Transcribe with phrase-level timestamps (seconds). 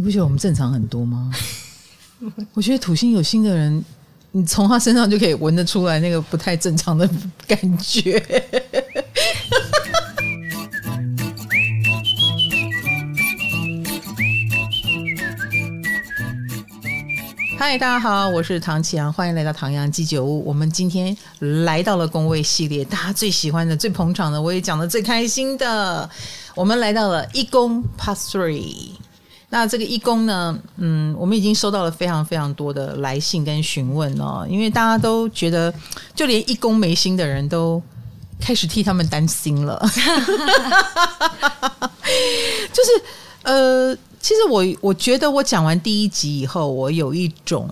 [0.00, 1.30] 你不觉得我们正常很多吗？
[2.56, 3.84] 我觉得土星有星的人，
[4.32, 7.06] 你从他身上就可以闻得出来那个不太正常的
[7.46, 8.18] 感觉。
[17.58, 20.42] 嗨，大家好，我是唐綺阳，欢迎来到唐阳鸡酒屋。
[20.46, 21.14] 我们今天
[21.66, 26.08] 来到了工位系列，大家最喜欢的、最捧场的，我也讲得最开心的。
[26.54, 28.92] 我们来到了一宫 Part Three。
[29.50, 35.72] 那这个义工呢，嗯，我们已经收到了非常非常多的来信跟询问哦，因为大家都觉得，
[36.14, 37.82] 就连义工没心的人都
[38.40, 39.78] 开始替他们担心了。
[42.72, 42.90] 就是
[43.42, 43.96] 呃。
[44.22, 47.66] 其实我我觉得我讲完第一集以后，我有一种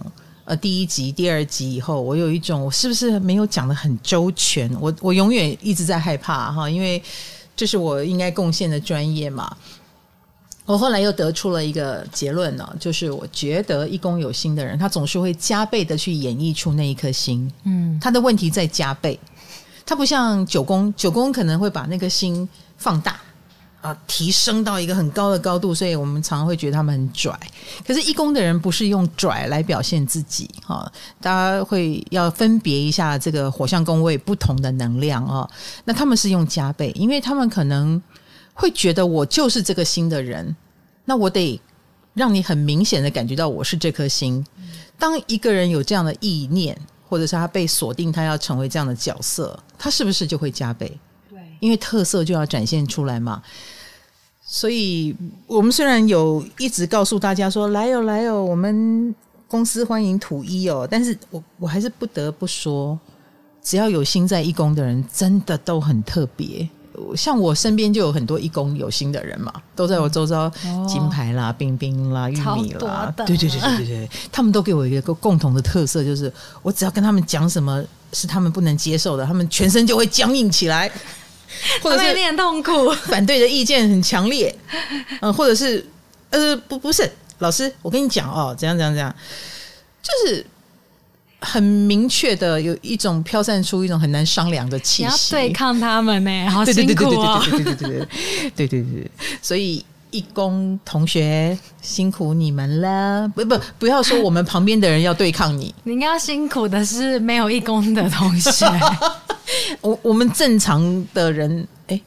[0.47, 4.75] 呃，第一集、第二集以后，我有一种我是不是没有讲得很周全？
[4.81, 7.03] 我我永远一直在害怕哈，因为
[7.55, 9.55] 这是我应该贡献的专业嘛。
[10.69, 19.19] 我后来又得出了一个结论呢，就是我觉得一宫有心的人，他总是会加倍的去演绎出那一颗心，嗯，他的问题在加倍，
[19.87, 23.19] 他不像九宫，九宫可能会把那个心放大。
[23.81, 27.33] 啊，提升到一个很高的高度，所以我们常常会觉得他们很拽。
[27.87, 35.49] 可是，一宫的人不是用拽来表现自己哈，大家会要分别一下这个火象宫位不同的能量啊。
[35.85, 38.03] 那他们是用加倍，因为他们可能
[38.61, 40.55] 会觉得我就是这个星的人，
[41.05, 41.61] 那我得
[42.13, 44.45] 让你很明显的感觉到我是这颗星。
[44.99, 46.77] 当一个人有这样的意念，
[47.09, 50.91] 或者是他被锁定，他要成为这样的角色，他是不是就会加倍？
[51.31, 53.41] 对因为特色就要展现出来嘛，
[54.45, 55.15] 所以
[55.47, 59.15] 我们虽然有一直告诉大家说来哦来哦，我们
[59.47, 62.99] 公司欢迎土一哦，但是我我还是不得不说，
[63.63, 66.69] 只要有心在义工的人，真的都很特别。
[67.17, 70.51] 像我身边就有很多义工有心的人嘛，都在我周遭，
[70.87, 76.33] 金牌啦、冰冰啦、玉米啦，对对对对对对，他们都给我一个共同的特色，就是
[76.63, 77.83] 我只要跟他们讲什么
[78.13, 80.91] 是他们不能接受的，他们全身就会僵硬起来。
[81.83, 84.55] 或者是有点痛苦， 反对的意见很强烈，
[85.23, 85.85] 嗯，或者是
[86.29, 89.13] 呃不不是老师，我跟你讲哦，怎样怎样怎样，
[90.03, 90.45] 就是
[91.41, 98.07] 很明确的有一种飘散出一种很难商量的气息，你要对抗他们呢， 好辛苦哦，对对对对对对
[98.55, 99.11] 对对对对，
[99.41, 108.67] 所以义工同学辛苦你们了，不不不要说我们旁边的人要对抗你， 你应该要辛苦的是没有义工的同学。
[109.81, 112.01] 我我们正常的人，哎，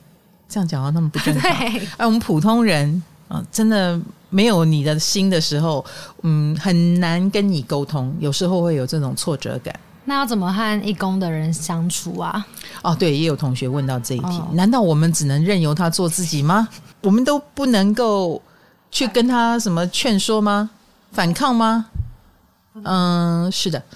[0.50, 1.50] 这样讲话他们不正常。
[1.50, 3.98] 哎，我们普通人啊，真的
[4.30, 5.86] 没有你的心的时候，
[6.24, 9.74] 嗯，很难跟你沟通，有时候会有这种挫折感。
[10.04, 12.46] 那要怎么和义工的人相处啊？
[12.82, 16.68] 哦，对，也有同学问到这一题，哦，难道我们只能任由他做自己吗？
[17.02, 18.42] 我们都不能够
[18.92, 20.70] 去跟他什么劝说吗？
[21.14, 21.86] 反抗吗？
[22.84, 23.82] 嗯，是的。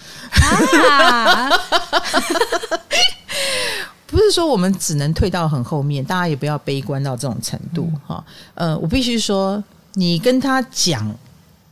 [4.35, 8.21] 说我们只能退到很后面，大家也不要悲观到这种程度哈。
[8.55, 9.63] 嗯、呃，我必须说，
[9.93, 11.09] 你跟他讲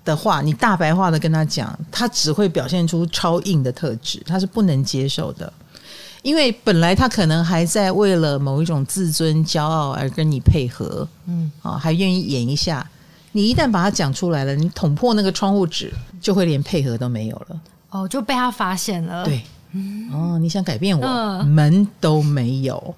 [0.05, 5.51] 的话，你大白话的跟他讲，他只会表现出超硬的特质，他是不能接受的。
[6.21, 12.89] 因为本来他可能还在为了某一种自尊、骄傲而跟你配合，嗯，啊，还愿意演一下。
[13.33, 15.91] 你一旦把他讲出来了，你捅破那个窗户纸，
[16.21, 17.61] 就会连配合都没有了。
[17.89, 19.25] 哦，就被他发现了。
[19.25, 19.41] 对。
[20.11, 22.95] 哦，你想改变我，呃、门都没有，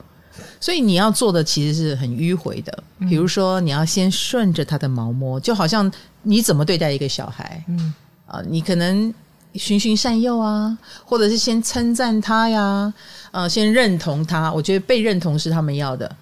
[0.60, 2.84] 所以你要做的其实是很迂回的。
[3.10, 5.90] 比如说，你要先顺着他的毛摸，就好像
[6.24, 7.94] 你怎么对待一个小孩，嗯
[8.28, 9.14] 啊，你可能
[9.54, 12.94] 循循善诱啊，或者是先称赞他呀，
[13.32, 14.52] 呃，先认同他。
[14.52, 16.14] 我觉得被认同是他们要的，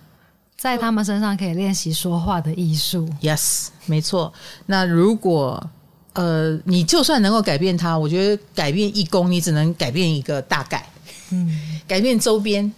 [0.58, 3.10] 在他们身上可以练习说话的艺术。
[3.22, 4.32] Yes，没错。
[4.68, 5.68] 那如果
[6.14, 10.88] 呃，你就算能够改变它，我觉得改变一宫，你只能改变一个大概，
[11.32, 12.72] 嗯，改变周边，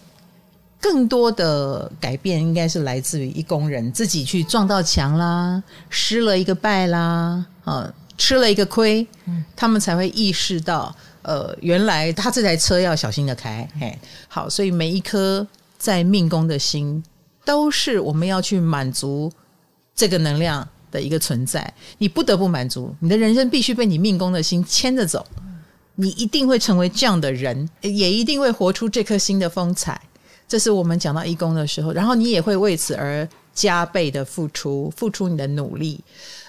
[0.80, 14.00] 更多的改变应该是来自于一工人自己去撞到墙啦，失了一个败啦，啊，吃了一个亏，嗯，他们才会意识到，呃，原来他这台车要小心的开，嘿，
[14.30, 15.46] 好，所以每一颗
[15.78, 17.04] 在命宫的心，
[17.44, 19.30] 都是我们要去满足
[19.94, 20.66] 这个能量
[20.96, 25.26] 的一个存在，你不得不满足，你的人生必须被你命宫的心牵着走，
[25.96, 30.00] 你一定会成为这样的人，也一定会活出这颗心的风采。
[30.48, 36.00] 这是我们讲到一宫的时候，然后你也会为此而加倍的付出，付出你的努力。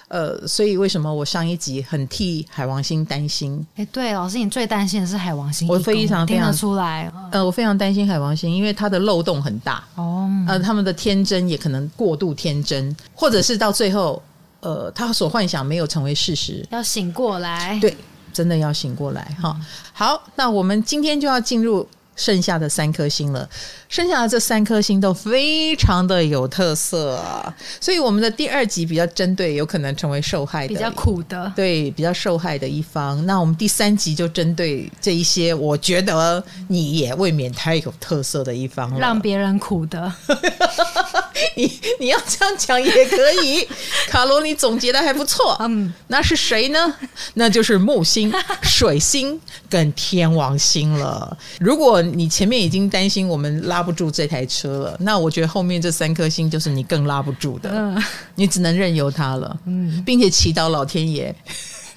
[0.09, 3.65] 呃，所以为什么我上一集很替海王星担心？
[3.75, 7.11] 哎，对，老师，你最担心的是海王星，我非常非常听得出来。
[7.31, 9.83] 呃，我非常担心海王星，因为它的漏洞很大。
[9.95, 14.21] 哦，呃，他们的天真也可能过度天真，或者是到最后。
[14.59, 17.77] 呃，他所幻想没有成为事实，要醒过来。
[17.79, 17.95] 对，
[18.33, 19.55] 真的要醒过来哈。
[19.93, 21.87] 好，那我们今天就要进入。
[22.17, 23.47] 剩下的三颗星了，
[23.87, 33.23] 剩下的这三颗星都非常的有特色啊，所以我们的第二集比较针对有可能成为受害的，比较苦的，对，比较受害的一方。
[33.27, 40.11] 那我们第三集就针对这一些，我觉得你也未免太有特色的一方了，让别人苦的。
[41.55, 43.67] 你你要这样讲也可以，
[44.09, 45.55] 卡罗，你总结的还不错。
[45.59, 46.93] 嗯，那是谁呢？
[47.35, 49.39] 那就是木星、 水星
[49.69, 51.37] 跟天王星了。
[51.59, 58.03] 如果你前面已经担心我们拉不住这台车了，那我觉得后面这三颗星就是你更拉不住的，嗯、
[58.35, 61.33] 你只能任由它了，嗯，并且祈祷老天爷，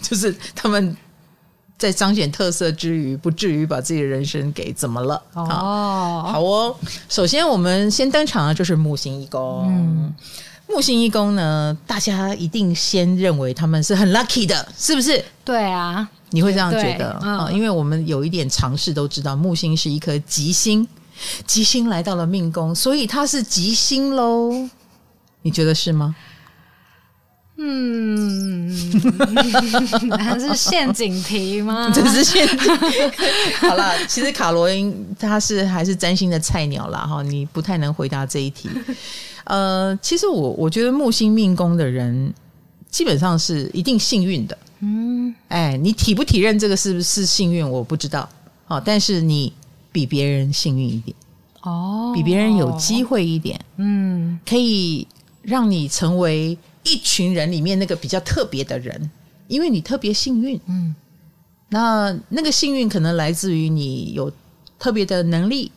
[0.03, 0.97] 就是他们
[1.81, 5.15] 在彰显特色之余，不至于把自己的人生给怎么了。
[5.33, 6.77] 哦，好，好哦。
[7.09, 9.65] 首先，我们先登场的就是木星一宫。
[9.67, 10.15] 嗯，
[10.69, 15.25] 木星一宫呢，大家一定先认为他们是很 lucky 的，是不是？
[15.43, 16.07] 对啊。
[16.33, 17.47] 你会这样觉得啊？
[17.49, 20.87] 嗯、因为我们有一点常识都知道，木星是一颗吉星，
[21.47, 24.53] 吉星来到了命宫，所以它是吉星喽。
[25.41, 26.15] 你觉得是吗？
[27.63, 28.69] 嗯，
[30.09, 31.91] 那是陷阱题吗？
[31.95, 32.59] 这是陷阱。
[33.61, 37.01] 好了，其实卡罗因他是还是占星的菜鸟啦。
[37.01, 38.71] 哈，你不太能回答这一题。
[39.45, 42.33] 呃，其实我我觉得木星命宫的人
[42.91, 44.57] 基本上是一定幸运的。
[44.81, 47.69] 嗯，哎，你体不体认这个是不是幸运？
[47.69, 48.27] 我不知道。
[48.69, 49.53] 哦，但是你
[49.93, 51.15] 比别人幸运一点
[51.63, 53.61] 哦，比别人有机会一点。
[53.77, 55.07] 嗯，可以
[55.43, 59.11] 让你成为一群人里面那个比较特别的人，
[59.49, 60.61] 因为你特别幸运。
[60.67, 60.95] 嗯，
[61.69, 64.33] 那那个幸运可能来自于你有
[64.79, 65.71] 特别的能力，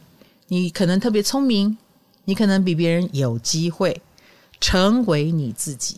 [0.48, 1.78] 你可能特别聪明，
[2.26, 4.02] 你可能比别人有机会
[4.60, 5.98] 成为你自己。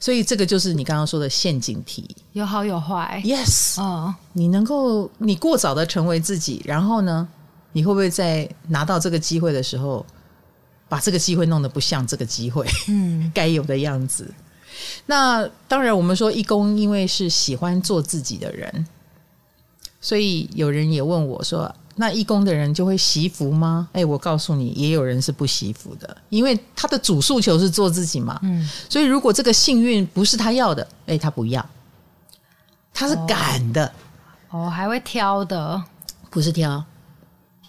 [0.00, 3.20] 所以这个就是你刚刚说的陷阱题，有好有坏。
[3.22, 7.28] Yes，哦，你能够你过早的成为自己，然后呢，
[7.72, 10.06] 你会不会在拿到这个机会的时候，
[10.88, 14.32] 把这个机会弄得不像这个机会，嗯， 该有的样子？
[15.06, 18.86] 那当然，我们说义工因为是喜欢做自己的人，
[20.00, 21.74] 所以有人也问我说。
[21.98, 23.88] 那义工的人就会惜福吗？
[23.94, 28.38] 哎，我告诉你，也有人是不惜福的，因为他的主诉求是做自己嘛。
[28.42, 31.66] 嗯，所以如果这个幸运不是他要的，哎，他不要，
[32.92, 33.90] 他是赶的。
[34.50, 35.82] 哦，还会挑的，
[36.28, 36.84] 不是挑，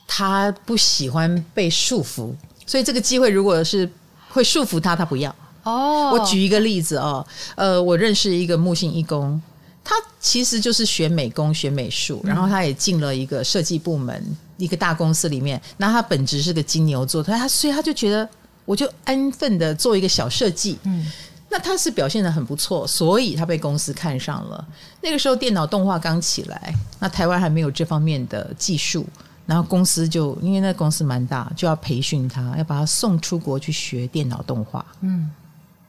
[0.05, 3.89] 他不喜欢被束缚，所以这个机会如果是
[4.27, 5.33] 会束缚他，他不要。
[5.67, 7.25] 哦，我举一个例子哦，
[7.55, 9.41] 呃，我认识一个木星一工。
[9.89, 14.21] 他其实就是学美工、学美术，然后他也进了一个设计部门，
[14.57, 15.61] 一个大公司里面。
[15.77, 18.27] 那他本职是个金牛座，他所以他就觉得，
[18.65, 20.77] 我就安分的做一个小设计。
[20.83, 21.09] 嗯，
[21.49, 24.67] 那他是表现的很不错，所以他被公司看上了。
[24.99, 29.05] 那个时候电脑动画刚起来，那台湾还没有这方面的技术，
[29.45, 34.85] 然后公司就因为那公司蛮大，就要培训他，要把他送出国去学电脑动画。
[34.99, 35.31] 嗯。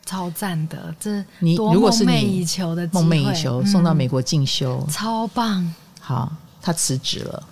[0.08, 5.75] 超赞的，这你如果是梦寐以求的梦寐以求，送到美国进修，嗯，超棒。
[6.00, 6.32] 好，
[6.62, 7.46] 他辞职了。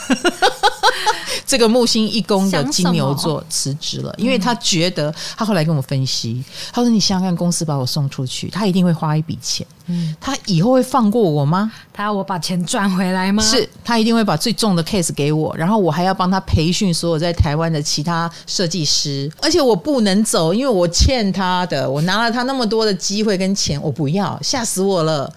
[1.46, 11.72] 这个木星一宫的金牛座辞职了，因为他觉得他后来跟我分析，他说：“你想想看，公司把我送出去，他一定会花一笔钱，嗯，他以后会放过我吗？
[11.92, 13.42] 他要我把钱赚回来吗？
[13.42, 25.32] 是他一定会把最重的 case 给我，然后我还要帮他培训所有在台湾的其他设计师，而且我不能走，因为我欠他的，我拿了他那么多的机会跟钱，我不要，吓死我了，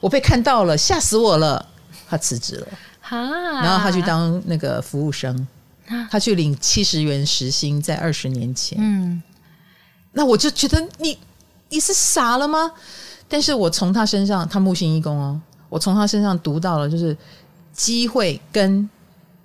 [0.00, 1.66] 我被看到了，吓死我了，
[2.08, 2.66] 他辞职了，
[3.16, 5.46] 然后他去当那个服务生。”
[6.10, 8.76] 他去领七十元时薪，在二十年前。
[8.78, 9.22] 嗯，
[10.12, 11.16] 那我就觉得你
[11.70, 12.70] 你是傻了吗？
[13.26, 17.16] 但是我从他身上，他木星一宫哦，我从他身上读到了，就是
[17.72, 18.86] 机会跟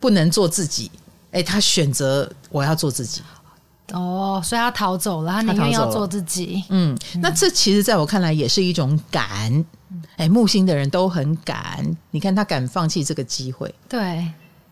[0.02, 0.92] 不能做自己。
[1.32, 3.22] 哎，他选择我要做自己。
[3.94, 6.62] 哦，所以他逃走了，他宁愿要做自己。
[6.68, 9.64] 嗯，那这其实在我看来也是一种敢。
[10.18, 13.74] 哎，木星的人都很敢，你看他敢放弃这个机会。
[13.90, 14.28] 对。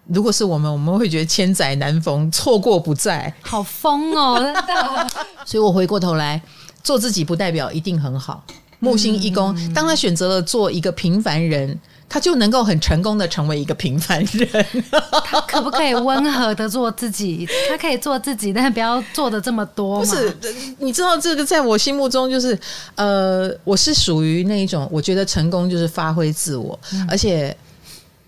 [0.07, 4.39] 如果是我们，我们会觉得千载难逢，错过不再，好疯哦！
[4.39, 5.07] 真的。
[5.45, 6.41] 所以我回过头来，
[6.83, 8.43] 做自己不代表一定很好。
[8.79, 11.79] 木星一宫，嗯、当他选择了做一个平凡人，
[12.11, 14.65] 他就能够很成功的成为一个平凡人。
[15.23, 17.47] 他可不可以温和的做自己？
[17.69, 19.99] 他可以做自己，但是不要做的这么多。
[19.99, 20.35] 不是，
[20.79, 22.59] 你知道这个在我心目中就是，
[22.95, 27.55] 呃，我是属于那一种，我觉得成功就是发挥自我，嗯、而且。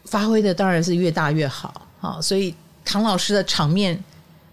[0.05, 2.53] 发挥的当然是越大越好，好，所以
[2.85, 3.99] 唐老师的场面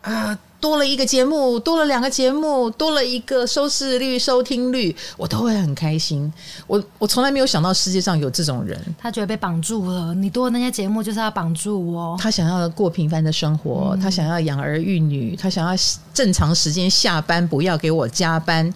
[0.00, 0.38] 啊。
[0.60, 6.30] 多了一个节目，多了两个节目，多了一个收视率、收听率，我都会很开心。
[6.66, 10.14] 我我从来没有想到世界上有这种人，他觉得被绑住了。
[10.14, 12.14] 你多的那些节目就是要绑住我。
[12.20, 15.74] 他想要过平凡的生活，嗯、他想要养儿育女，他想要
[16.12, 18.72] 正常时间下班，不要给我加班。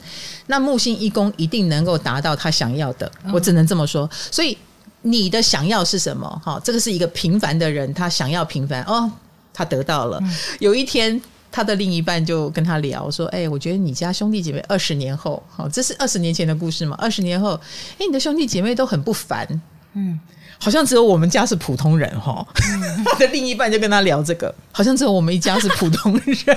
[0.46, 4.08] 那木星一宫一定能够达到他想要的，我只能这么说。
[4.30, 4.56] 所以
[5.02, 6.26] 你的想要是什么？
[6.42, 9.10] 哈，这个是一个平凡的人，他想要平凡哦，
[9.52, 10.18] 他得到了。
[10.22, 11.20] 嗯、有一天。
[11.54, 16.96] 他的另一半就跟他聊说：“哎、欸，我觉得你家兄弟姐妹二十年后，好，这是二十年前的故事嘛？
[17.00, 17.52] 二十年后，
[17.92, 19.46] 哎、欸，你的兄弟姐妹都很不凡，
[19.92, 20.18] 嗯，
[20.58, 22.44] 好像只有我们家是普通人哈。
[22.56, 26.56] 嗯、他的另一半就跟他聊这个，好像只有我们一家是普通人，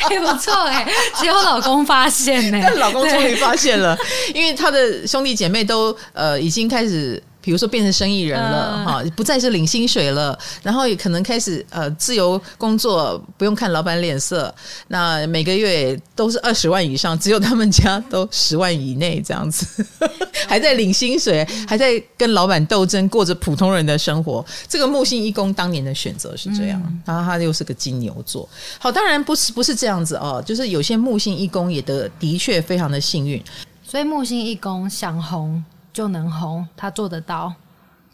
[0.00, 0.84] 还 不错哎，
[1.20, 3.96] 只有老公发现呢， 老公终于发现了，
[4.34, 14.52] 因为他的兄弟姐妹都呃已经开始。”比如说变成生意人了哈，不再是领薪水了，然后也可能开始呃自由工作，不用看老板脸色。
[14.88, 19.86] 那每个月都是二十万以上，只有他们家都十万以内这样子，
[20.48, 24.44] 还在领薪水，还在跟老板斗争，过着普通人的生活。
[24.66, 28.48] 这个木星一宫当年的选择是这样，然后他又是个金牛座。
[28.80, 33.40] 好，当然不是不是这样子哦，就是有些木星一宫也的的确非常的幸运，
[33.86, 35.64] 所以木星一宫想红。
[35.96, 37.50] 就能红，他做得到。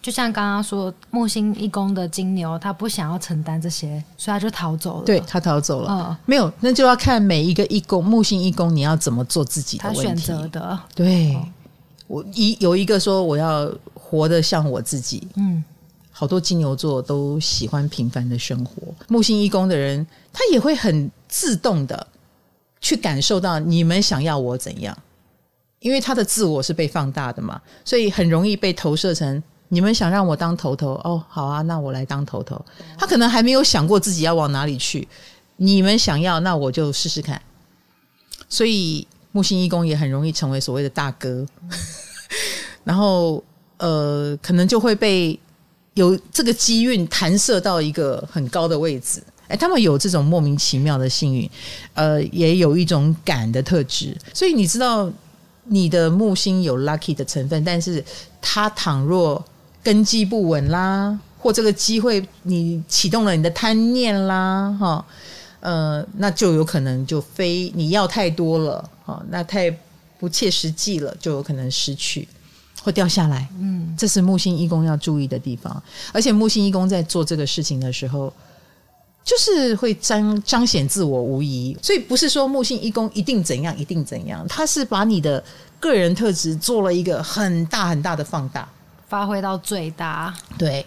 [0.01, 5.05] 就像刚刚说，木星一宫的金牛，他不想要承担这些，所以他就逃走了。
[5.05, 5.91] 对，他逃走了。
[5.91, 10.03] 嗯，没有，那就要看每一个一宫木星一宫，你要怎么做自己的问题。
[10.05, 10.79] 他选择的。
[10.95, 11.45] 对，哦、
[12.07, 15.27] 我一有一个说我要活得像我自己。
[15.35, 15.65] 嗯，
[16.13, 18.95] 好多金牛座都喜欢平凡的生活。
[19.09, 22.07] 木星一宫的人，他也会很自动的
[22.81, 24.97] 去感受到你们想要我怎样。
[25.83, 32.65] 因为他的自我是被放大的嘛，所以很容易被投射成你们想让我当头头哦，好啊，那我来当头头。
[32.97, 35.07] 他可能还没有想过自己要往哪里去，
[35.57, 37.41] 你们想要，那我就试试看。
[38.49, 41.45] 所以木星一宫也很容易成为所谓的大哥，
[42.85, 43.43] 然后
[43.79, 45.37] 呃，可能就会被
[45.95, 49.21] 有这个机运弹射到一个很高的位置。
[49.49, 51.51] 哎，他们有这种莫名其妙的幸运，
[51.95, 55.11] 呃，也有一种感的特质，所以你知道。
[55.65, 58.05] 你的木星有 lucky 的成分，但是
[58.41, 59.43] 它倘若
[59.83, 65.05] 根基不稳啦，或这个机会你启动了你的贪念啦，哈，
[65.61, 69.71] 呃，那就有可能就非你要太多了，哈，那太
[70.19, 72.27] 不切实际了，就有可能失去
[72.83, 73.49] 或掉下来。
[73.61, 78.33] 嗯，这是木星一宫要注意的地方，而且木星一宫在做这个事情的时候。
[79.25, 85.43] 就是会彰彰显自我无疑，所以不是说木星一宫一定怎样，一定怎样，他是把你的
[85.79, 88.69] 个人特质做了一个很大很大的放大，
[89.09, 90.35] 发挥到最大。
[90.59, 90.85] 对，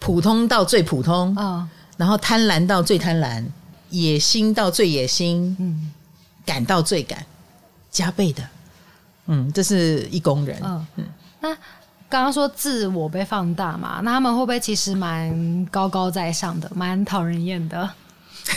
[0.00, 3.44] 普通到最普通，嗯，然后贪婪到最贪婪，
[3.90, 5.92] 野心到最野心，嗯，
[6.44, 7.24] 感到最感，
[7.90, 8.42] 加倍的，
[9.26, 10.86] 嗯，这是一宫人，嗯。
[10.96, 11.04] 嗯，
[11.40, 11.56] 那。
[12.08, 17.88] 刚刚说自我被放大嘛，那他们会不会其实蛮高高在上的，蛮讨人厌的？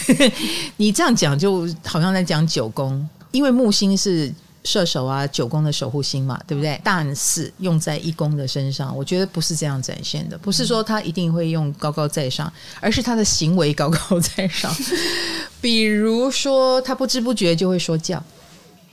[0.77, 4.31] 你这样讲就好像在讲九宫，因为木星是
[4.63, 6.79] 射手啊，九宫的守护星嘛，对不对？
[6.83, 14.71] 但是用在一宫的身上，我觉得不是这样展现的，不是说他一定会用高高在上，而是他的行为高高在上。
[15.59, 18.23] 比如说，他不知不觉就会说教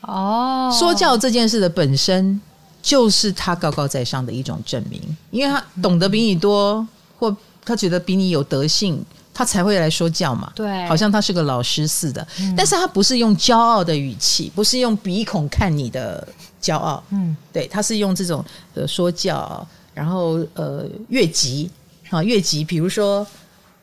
[0.00, 2.40] 哦，说教这件事的本身。
[2.86, 5.02] 就是他高高在上的一种证明，
[5.32, 6.86] 因为他懂得比你多，
[7.18, 10.52] 或他觉得比你有德性，他才会来说教嘛。
[10.54, 12.24] 对，好像他是个老师似的。
[12.38, 16.28] 嗯，但是他不是用骄傲的语气，不是用鼻孔看你的
[16.62, 17.02] 骄傲。
[17.10, 21.68] 嗯，对，他是用这种呃说教，然后呃越级
[22.10, 22.62] 啊越级。
[22.62, 23.26] 比如说，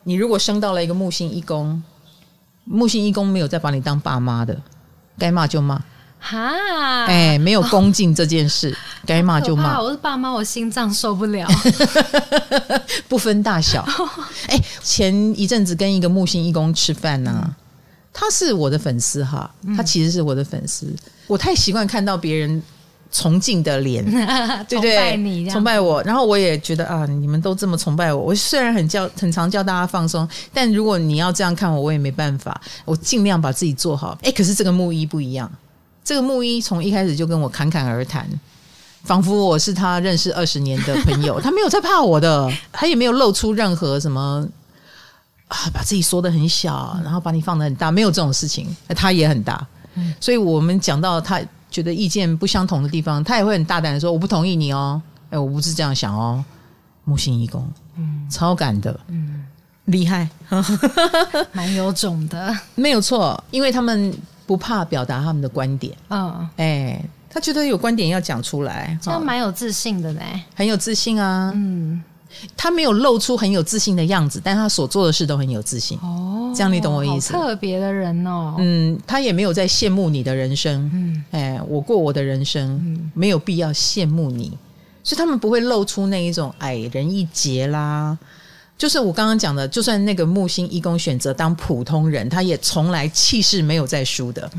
[0.06, 1.84] 你如果升到了一个木星一宫，
[2.64, 4.58] 木星一宫没有再把你当爸妈的，
[5.18, 5.84] 该骂就骂。
[6.26, 8.74] 哈，哎，没有恭敬这件事，
[9.06, 9.82] 该骂就骂。
[9.82, 11.48] 我是爸妈，我心脏受不了，
[13.08, 13.86] 不分大小。
[14.48, 17.56] 哎，前一阵子跟一个木星义工吃饭呢、啊，嗯、
[18.14, 20.86] 他是我的粉丝哈，他其实是我的粉丝。
[20.86, 22.62] 嗯、我太习惯看到别人
[23.12, 24.04] 崇敬的脸，
[24.68, 24.96] 对不对？
[24.96, 26.02] 崇拜你，崇拜我。
[26.04, 34.18] 然后我也觉得啊，你们都这么崇拜我，我虽然很叫，很常叫大家放松，但如果你要这样看我，我也没办法，我尽量把自己做好。
[34.24, 35.52] 哎，可是这个木一不一样。
[36.06, 38.28] 这个木一从一开始就跟我侃侃而谈，
[39.04, 41.40] 仿佛我是他认识二十年的朋友。
[41.44, 44.48] 他没有在怕我的，他也没有露出任何什么
[45.48, 48.76] 啊，把自己缩得很小，然后把你放得很大，没有这种事情。
[48.96, 49.66] 他也很大，
[50.20, 56.44] 所以我们讲到他觉得意见不相同的地方，他也会很大胆的说：“我不同意你哦，哎，我不是这样想哦。”
[57.06, 59.44] 木星一宫，嗯，超感的，嗯，
[59.86, 60.30] 厉害，
[61.52, 65.94] 蛮有种的， 没有错，因为他们不怕表达他们的观点。
[66.10, 70.22] 嗯，哎，他觉得有观点要讲出来，这样蛮有自信的呢，
[70.54, 71.52] 很有自信啊。
[71.56, 72.00] 嗯，
[72.56, 75.98] 他没有露出很有自信的样子，但他所做的事都很有自信。
[76.04, 77.34] 哦，这样你懂我意思？
[77.34, 78.54] 特别的人哦。
[78.60, 80.90] 嗯，他也没有在羡慕你的人生。
[80.94, 84.56] 嗯，哎，我过我的人生，嗯，没有必要羡慕你，
[85.04, 88.16] 所以他们不会露出那一种矮人一截啦。
[88.78, 94.50] 就是我刚刚讲的，就算那个木星一宫选择当普通人，他也从来气势没有在输的。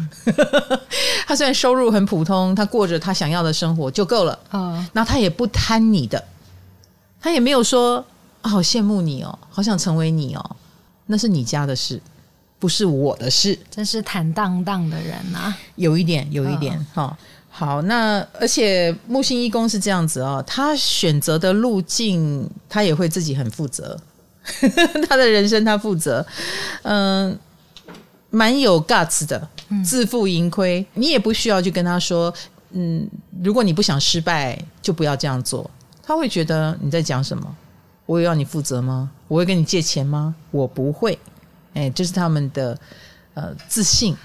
[1.26, 4.38] 他虽然收入很普通，他过着他想要的生活就够了。
[4.50, 6.23] 啊，那他也不贪你的，
[7.21, 8.04] 他也没有说
[8.40, 10.56] 啊，好羡慕你哦，好想成为你哦，
[11.06, 12.00] 那是你家的事，
[12.59, 13.59] 不是我的事。
[13.71, 17.14] 真是坦荡荡的人啊，有一点，有一点哈。
[17.21, 23.96] 嗯好，那而且木星一宫是这样子哦，他选择的路径，他也会自己很负责，
[25.08, 26.26] 他的人生他负责，
[26.82, 27.38] 嗯，
[28.30, 29.49] 蛮有 guts 的，
[29.84, 32.34] 自负盈亏，嗯，你也不需要去跟他说，
[32.73, 33.08] 嗯，
[33.40, 35.70] 如果你不想失败，就不要这样做，
[36.02, 37.56] 他会觉得你在讲什么？
[38.06, 39.08] 我有要你负责吗？
[39.28, 40.34] 我会跟你借钱吗？
[40.50, 41.16] 我不会，
[41.75, 42.76] 哎，这是他们的
[43.34, 44.16] 呃自信，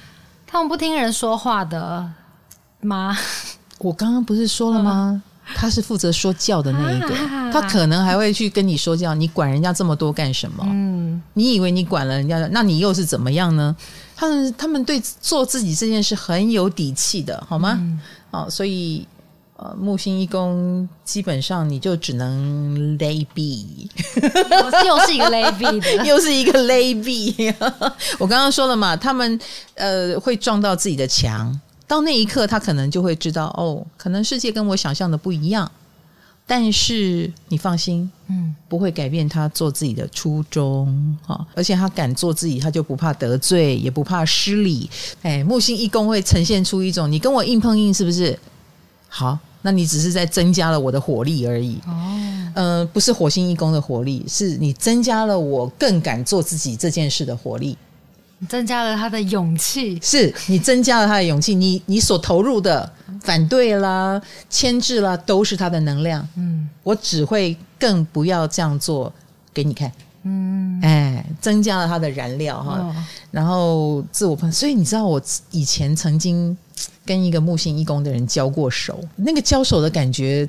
[0.47, 2.11] 他们不听人说话的。
[2.81, 3.17] 妈，
[3.79, 5.21] 我刚刚不是说了吗？
[5.55, 7.09] 他是负责说教的那一个，
[7.51, 9.15] 他可能还会去跟你说教。
[9.15, 10.63] 你管人家这么多干什么？
[10.69, 13.75] 嗯，你以为你管了人家，那你又是怎么样呢？
[14.15, 17.75] 他们他们对做自己这件事很有底气的，好吗？
[17.79, 19.07] 嗯、哦，所以
[19.55, 23.89] 呃，木星一宫基本上你就只能 lay B，
[24.85, 27.51] 又是一个 lay B 的， 又是一个 lay B。
[28.19, 29.39] 我刚刚说了嘛，他们
[29.73, 31.59] 呃会撞到自己的墙。
[31.89, 35.69] 到那一刻，他可能就会知道，哦，可能世界跟我想象的不一样，
[36.45, 44.87] 但是你放心，嗯，不会改变他做自己的初衷，哈，而且他敢做自己，他就不怕得罪，也不怕失礼。
[45.23, 48.37] 哎，木星一宫会呈现出一种，你跟我硬碰硬，是不是？
[49.07, 51.73] 好，那你只是在增加了我的火力而已。
[51.87, 51.89] 哦，
[52.53, 57.75] 嗯、呃，不是火星一宫的火力，是你增加了我更敢做自己这件事的火力。
[58.47, 62.89] 增加了他的勇气，是你增加了他的勇气，你你所投入的
[63.21, 66.25] 反对啦、牵制啦，都是他的能量。
[66.37, 69.11] 嗯，我只会更不要这样做
[69.53, 69.91] 给你看。
[70.23, 72.95] 嗯，哎，增加了他的燃料哈，哦、
[73.31, 74.49] 然后自我喷。
[74.51, 75.21] 所以你知道，我
[75.51, 76.57] 以前曾经
[77.05, 80.47] 跟一个木星一宫的人交过手，那个交手的感觉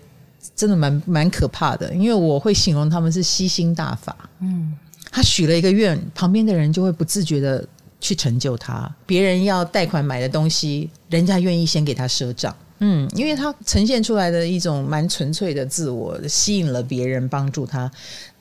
[0.54, 4.16] 真的蛮蛮可怕的，因为我会形容他们是吸星大法。
[4.40, 4.76] 嗯，
[5.10, 7.66] 他许了一个愿，旁边的人就会不自觉的。
[8.00, 12.54] 去成就他，别人要贷款买的东西，人家愿意先给他赊账。
[12.82, 17.90] 嗯，因为他呈现出来的一种蛮纯粹的自我，吸引了别人帮助他。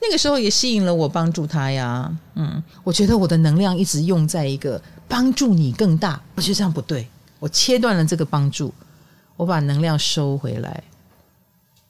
[0.00, 2.10] 那个时候也吸引了我帮助他呀。
[2.36, 7.06] 嗯，我觉得我的能量一直用在一个帮助你更大，我觉得这样不对，
[7.38, 8.72] 我切断了这个帮助，
[9.36, 10.82] 我把能量收回来。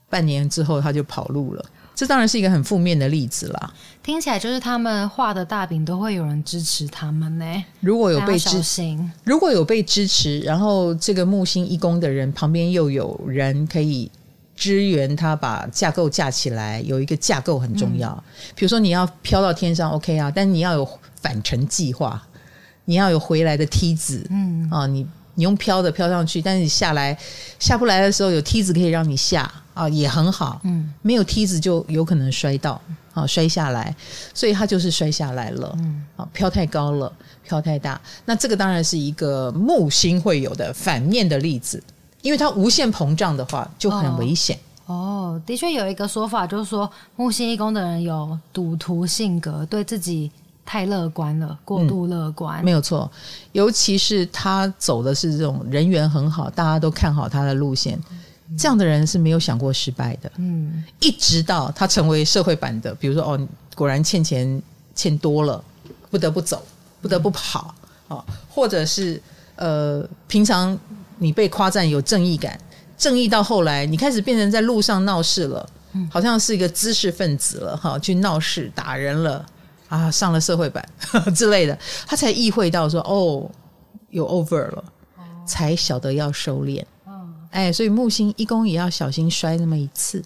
[0.08, 1.64] 半年之后，他就跑路了。
[1.94, 3.72] 这当然是一个很负面的例子啦。
[4.02, 7.64] 听起来就是他们画的大饼都会有人支持他们呢。
[7.80, 14.10] 如果有被支持，如果有被支持，然后这个木星一宫的人旁边又有人可以
[14.56, 18.10] 支援他，把架构架起来，有一个架构很重要。
[18.10, 20.88] 嗯、比如说你要飘到天上，OK 啊，但你要有
[21.20, 22.22] 返程计划，
[22.86, 24.26] 你要有回来的梯子。
[24.30, 27.16] 嗯啊，你你用飘的飘上去，但是你下来
[27.58, 29.50] 下不来的时候，有梯子可以让你下。
[29.80, 32.78] 啊，也很好，嗯，没有梯子就有可能摔到，
[33.14, 33.96] 啊，摔下来，
[34.34, 37.10] 所以他就是摔下来了，嗯，啊，飘太高了，
[37.42, 41.82] 飘太大，那这个当然是一个木星会有的反面的例子，
[42.20, 44.54] 因为它无限膨胀的话就很危险。
[44.84, 50.30] 哦，哦，的确有一个说法，就是说木星一宫的人有赌徒性格，对自己
[50.66, 53.10] 太乐观了，过度乐观，嗯，没有错，
[53.52, 57.98] 尤其是他走的是这种人缘很好，大家都看好他的路线。
[58.58, 64.60] 这样的人是没有想过失败的，嗯，一直到他成为社会版的，比如说哦，果然欠钱
[64.94, 65.62] 欠多了，
[66.10, 66.64] 不得不走，
[67.00, 67.74] 不得不跑
[68.08, 69.20] 啊，哦，或者是
[69.56, 70.76] 呃，平常
[71.18, 72.58] 你被夸赞有正义感，
[72.98, 75.68] 正义到后来你开始变成在路上闹事了，
[76.10, 79.46] 好像是一个知识分子了哈，去闹事打人了
[79.88, 80.86] 啊，上了社会版
[81.34, 83.48] 之类的，他才意会到说哦，
[84.10, 84.84] 有 over 了，
[85.46, 86.84] 才晓得要收敛。
[87.50, 90.22] 哎，所以木星一宫也要小心摔那么一次，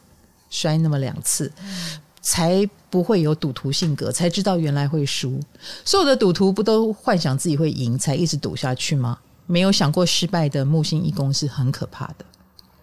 [0.51, 5.41] 摔那么两次，嗯、才不会有赌徒性格，才知道原来会输。
[5.85, 9.19] 所有的赌徒不都幻想自己会赢，才一直赌下去吗？
[9.47, 12.25] 没有想过失败的木星一宫是很可怕的。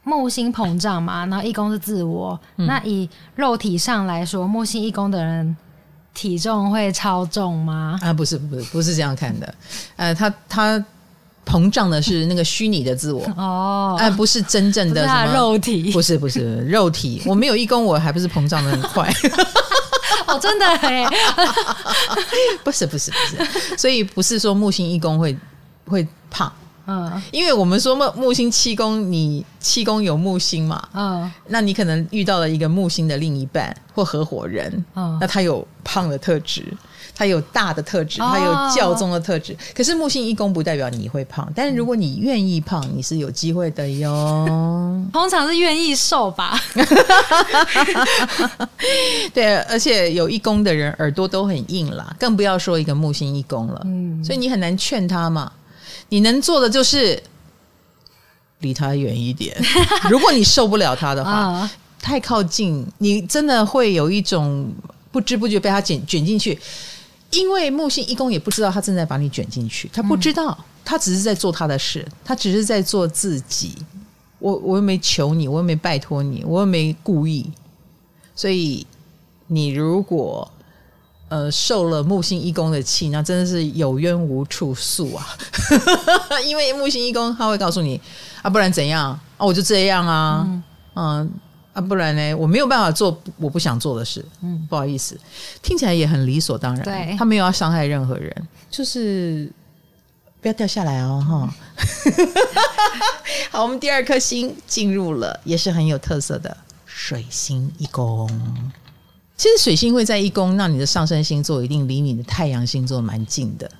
[0.03, 2.39] 木星膨胀嘛，然后一宫是自我。
[2.57, 5.55] 嗯、那以肉体上来说，木星一宫的人
[6.13, 7.99] 体重会超重吗？
[8.01, 9.55] 啊，不是，不是，不是这样看的。
[9.95, 10.83] 呃，他他
[11.45, 17.21] 膨胀的是那个虚拟的自我哦，哎、呃，不是真正的什么肉体，不是不是肉体。
[17.25, 19.11] 我没有一公，我还不是膨胀的很快。
[20.27, 21.05] 哦，真的哎，
[22.63, 25.35] 不是不是不是，所以不是说木星一宫会
[25.85, 26.51] 会胖。
[26.87, 30.81] 嗯，因为我们说木木星七宫，你七宫有木星嘛？
[30.93, 36.65] 嗯，那你可能遇到了一个木星的另一半或合伙人，嗯，那他有胖的特质，
[37.15, 39.53] 他有大的特质，他有教宗的特质。
[39.53, 44.45] 哦、可是木星一宫不代表你会胖，但是如果你愿意胖，你是有机会的哟。
[45.13, 46.59] 通常是愿意瘦吧？
[49.33, 53.81] 对，而且有一宫的人耳朵都很硬啦，更不要说一个木星一宫了。
[53.85, 55.51] 嗯，所以你很难劝他嘛。
[56.11, 57.21] 你能做的就是
[58.59, 59.55] 离他远一点。
[60.11, 61.69] 如果你受不了他的话，
[62.01, 64.69] 太靠近，你真的会有一种
[65.09, 66.59] 不知不觉被他卷卷进去。
[67.29, 73.73] 因为木星一宫也不知道他正在把你卷进去，他不知道，他只是在做他的事，他只是在做自己。
[74.39, 77.49] 我我又没求你，我又没拜托你，我又没故意。
[78.35, 78.85] 所以
[79.47, 80.51] 你如果。
[81.31, 85.25] 呃，受了木星一宫的气，那真的是有冤无处诉啊！
[86.45, 87.99] 因为木星一宫他会告诉你
[88.41, 89.45] 啊，不然怎样啊？
[89.45, 90.63] 我就这样啊，嗯，
[90.95, 91.31] 嗯
[91.71, 94.25] 啊，不然呢，我没有办法做我不想做的事。
[94.41, 95.17] 嗯，不好意思，
[95.61, 96.83] 听起来也很理所当然。
[96.83, 99.49] 对，他没有要伤害任何人，就是
[100.41, 101.55] 不要掉下来哦，哈。
[103.51, 108.29] 好，我们第二颗星进入了，也是很有特色的水星一宫。
[109.41, 113.71] 其实水星会在一宫，那你的上升星座一定离你的太阳星座蛮近的。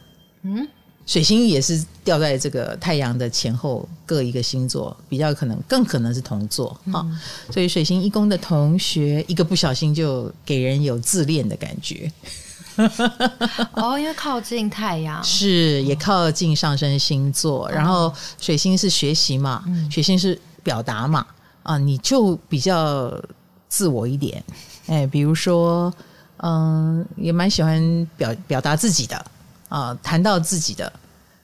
[0.42, 0.68] 嗯，
[1.06, 7.06] 水星也是掉在这个太阳的前后各一个星座，比较可能更可能是同座啊。
[7.06, 7.20] 嗯，
[7.52, 12.12] 所以水星一宫的同学，一个不小心就给人有自恋的感觉。
[13.74, 21.24] 哦，因为靠近太阳， 是也靠近上升星座，然后水星是学习嘛，水星是表达嘛，
[21.62, 23.14] 啊，你就比较
[23.72, 24.44] 自我一点。
[24.88, 25.92] 哎，比如说，
[26.44, 29.26] 嗯，也蛮喜欢表表达自己的
[29.70, 30.92] 啊，谈到自己的，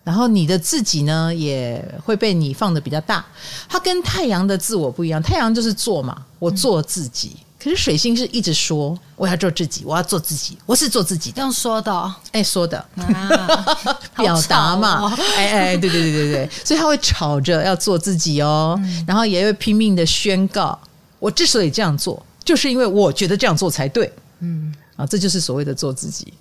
[0.04, 3.26] 然后你的自己呢，也会被你放的比较大。
[3.70, 7.38] 它跟太阳的自我不一样，太阳就是做嘛，我做自己。
[7.38, 13.30] 嗯、可是水星是一直说我要做自己，我要做自己，我是做自己的，用说的、哦，哎，说的，啊、
[14.18, 20.78] 表达嘛，哦、哎哎，对对对对对，所以他会吵着要做自己哦，嗯、然后也会拼命的宣告，
[21.20, 22.24] 我之所以这样做。
[22.44, 26.34] 就是因为我觉得这样做才对，嗯啊，这就是所谓的做自己。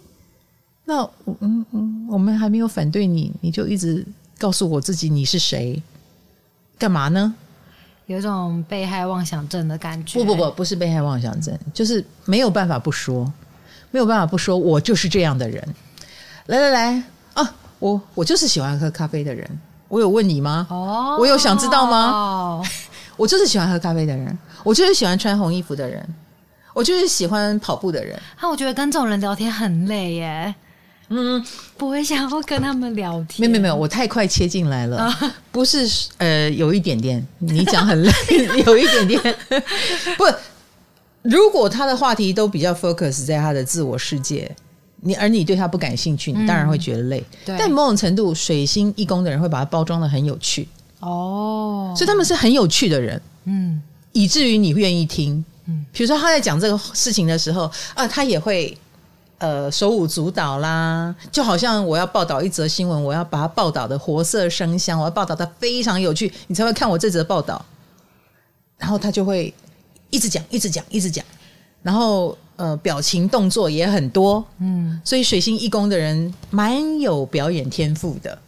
[0.84, 1.02] 那
[1.40, 4.06] 嗯嗯，我们还没有反对你，你就一直
[4.38, 5.82] 告诉我自己你是谁，
[6.78, 7.34] 干嘛呢？
[8.06, 10.20] 有一种被害妄想症的感觉。
[10.20, 13.24] 不不不，不是被害妄想症，就是没有办法不说，
[13.90, 15.74] 没有办法不说，我就是这样的人。
[16.46, 17.02] 来来来
[17.34, 19.58] 啊，我我就是喜欢喝咖啡的人。
[19.88, 20.68] 我有问你吗？
[20.70, 22.10] 哦，我有想知道吗？
[22.12, 22.66] 哦，
[23.18, 24.38] 我就是喜欢喝咖啡的人。
[24.66, 26.04] 我就是喜欢穿红衣服的人，
[26.74, 28.20] 我就是喜欢跑步的人。
[28.40, 30.52] 那、啊、我觉得跟这种人聊天很累耶。
[31.08, 31.40] 嗯，
[31.76, 33.36] 不会想要跟他们聊天。
[33.38, 34.96] 没有没有没有，我太快切进来了。
[34.96, 38.12] 啊、不是呃，有一点点，你讲很累，
[38.66, 39.36] 有一点点。
[40.18, 40.24] 不，
[41.22, 44.50] 如果他的话题都比较 focus 在他的自我世界，
[45.02, 47.24] 你而你对他不感兴趣，你当然会觉得累。
[47.44, 50.66] 嗯、但某种程度，水星一宫的人会把它包装的很有趣。
[50.98, 53.22] 哦，所以他们是很有趣的人。
[53.44, 53.80] 嗯。
[54.16, 58.74] 以至于你愿意听，嗯，比如说他在讲这个事情的时候啊，他也会
[59.36, 67.62] 呃手舞足蹈啦，就好像我要报道一则新闻，我要把它报道的活色生香，我要报道的非常有趣，你才会看我这则报道。
[68.78, 69.52] 然后他就会
[70.08, 71.22] 一直讲，一直讲，一直讲，
[71.82, 78.38] 然后呃表情动作也很多，嗯，所以水星一宫的人蛮有表演天赋的。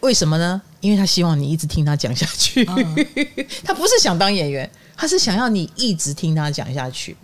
[0.00, 0.60] 为什么呢？
[0.80, 3.06] 因为他希望你一直听他讲下去，嗯、
[3.64, 7.16] 他不是想当演员，他是想要你一直听他讲下去。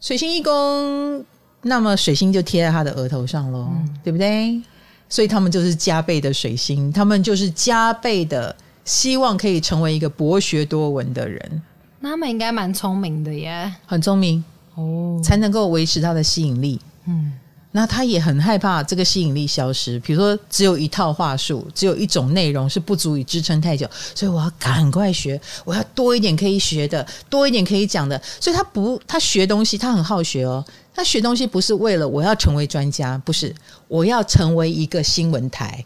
[0.00, 1.22] 水星一宫，
[1.62, 4.60] 那么水星就贴在他的额头上喽，嗯、对不对？
[5.08, 11.62] 所以他们就是加倍的水星，他们就是加倍的希望可以成为一个博学多闻的人。
[11.98, 14.42] 那他们应该蛮聪明的耶，很聪明
[14.76, 16.80] 哦，才能够维持他的吸引力。
[17.06, 17.32] 嗯。
[17.72, 28.20] 那他也很害怕这个吸引力消失，比如说只有一套话术，只有一种内容是不足以支撑太久，所以我要赶快学，我要多一点可以学的，多一点可以讲的。
[28.40, 30.64] 所以他不，他学东西，他很好学哦。
[30.92, 33.54] 他学东西不是为了我要成为专家，不是，
[33.86, 35.84] 我要成为一个新闻台。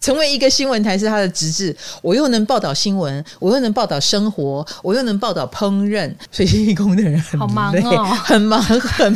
[0.00, 6.12] 哎，成为一个新闻台是他的职责，我又能报道新闻，我又能报道生活，我又能报道烹饪。
[6.32, 9.12] 水星一宫的人很忙哦，很忙很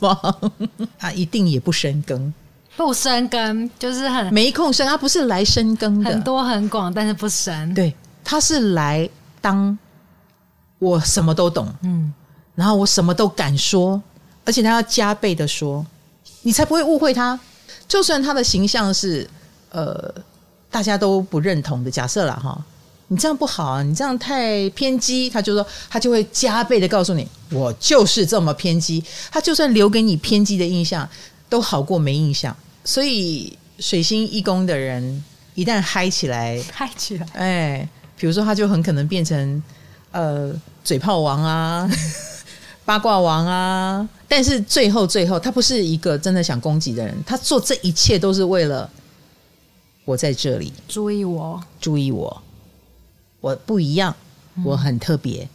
[0.00, 0.50] 忙。
[0.96, 2.32] 他一定也不深耕，
[2.76, 4.86] 不深耕就是很没空深。
[4.86, 7.74] 他不是来深耕的，很多很广，但是不深。
[7.74, 9.08] 对，他是来
[9.40, 9.76] 当
[10.78, 12.14] 我什么都懂，嗯，
[12.54, 14.00] 然后我什么都敢说，
[14.44, 15.84] 而且他要加倍的说，
[16.42, 17.38] 你才不会误会他。
[17.88, 19.28] 就算他的形象是
[19.70, 20.14] 呃。
[20.70, 22.62] 大家都不认同的假设了哈，
[23.08, 29.02] 你这样不好啊，你这样太偏激，他就说他就会加倍的告诉你，我就是这么偏激。
[29.30, 31.08] 他就算留给你偏激的印象，
[31.48, 32.54] 都好过没印象。
[32.84, 39.62] 所以水星一宫的人一旦嗨起来，嗨起来，哎，比如说他就很可能变成
[40.12, 40.52] 呃
[40.84, 41.90] 嘴炮王啊、
[42.84, 44.06] 八卦王啊。
[44.28, 48.88] 但是最后最后，他不是一个真的想攻击的人，他做这一切都是为了。
[50.08, 52.42] 我在这里，注意我，注意我，
[53.42, 54.16] 我不一样，
[54.64, 55.48] 我很特别，嗯、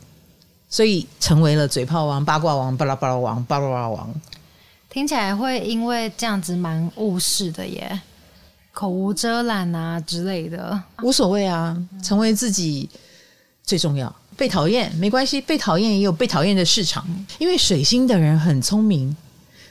[0.70, 4.14] 所以成为了嘴炮王、八卦王、巴拉巴拉王、巴拉巴拉王。
[4.92, 8.00] 听起来会因为这样子蛮务实的耶，
[8.72, 12.88] 口无遮拦啊之类的，无所谓啊，成为自己
[13.64, 14.16] 最重要。
[14.38, 17.04] 被讨厌没关系，被讨厌也有被讨厌的市场，
[17.40, 19.18] 因为水星的人很聪明，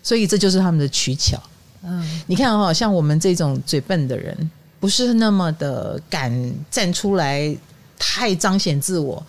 [0.03, 1.41] 所以这就是他们的取巧。
[1.85, 4.51] 嗯，你看哈、哦，像我们这种嘴笨的人。
[4.83, 7.57] 不是那么的敢站出来，
[7.97, 9.25] 太彰显自我。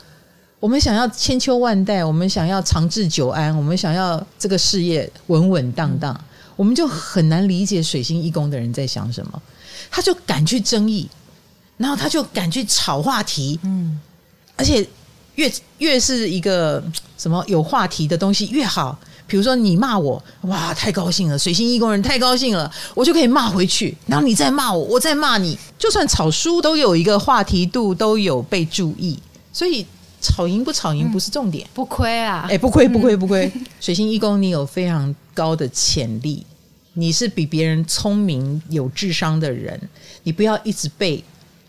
[0.60, 6.20] 我们想要千秋万代，我们想要长治久安，我们想要这个事业稳稳当当，
[6.56, 9.40] 我们就很难理解水星一宫的人在想什么。
[9.92, 11.08] 他就敢去争议，
[11.78, 14.00] 然后他就敢去炒话题，嗯，
[14.56, 14.84] 而且
[15.36, 16.84] 越越是一个
[17.16, 18.98] 什么有话题的东西越好。
[19.26, 21.40] 比如说你骂我，哇，太高兴了！
[21.40, 23.96] 水星一宫人太高兴了，我就可以骂回去。
[24.06, 25.58] 然后你再骂我，我再骂你。
[25.78, 29.18] 就算吵输，都有一个话题度，都有被注意。
[29.52, 29.86] 所以
[30.22, 32.48] 吵赢不吵赢不是重点，嗯、不亏啊！
[32.50, 33.52] 哎，不亏不亏不亏。
[33.80, 36.46] 水星一宫，你有非常高的潜力，
[36.94, 39.80] 你是比别人聪明、有智商的人。
[40.24, 41.24] 你不要一直被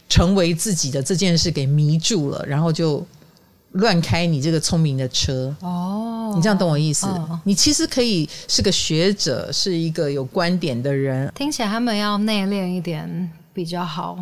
[0.09, 3.05] 成为自己的这件事给迷住了，然后就。
[3.75, 7.07] 乱开你这个聪明的车哦，你这样懂我意思？
[7.07, 11.33] 哦、你其实可以是个学者，是一个有观点的人。
[11.35, 14.17] 听起来他们要内敛一点比较好。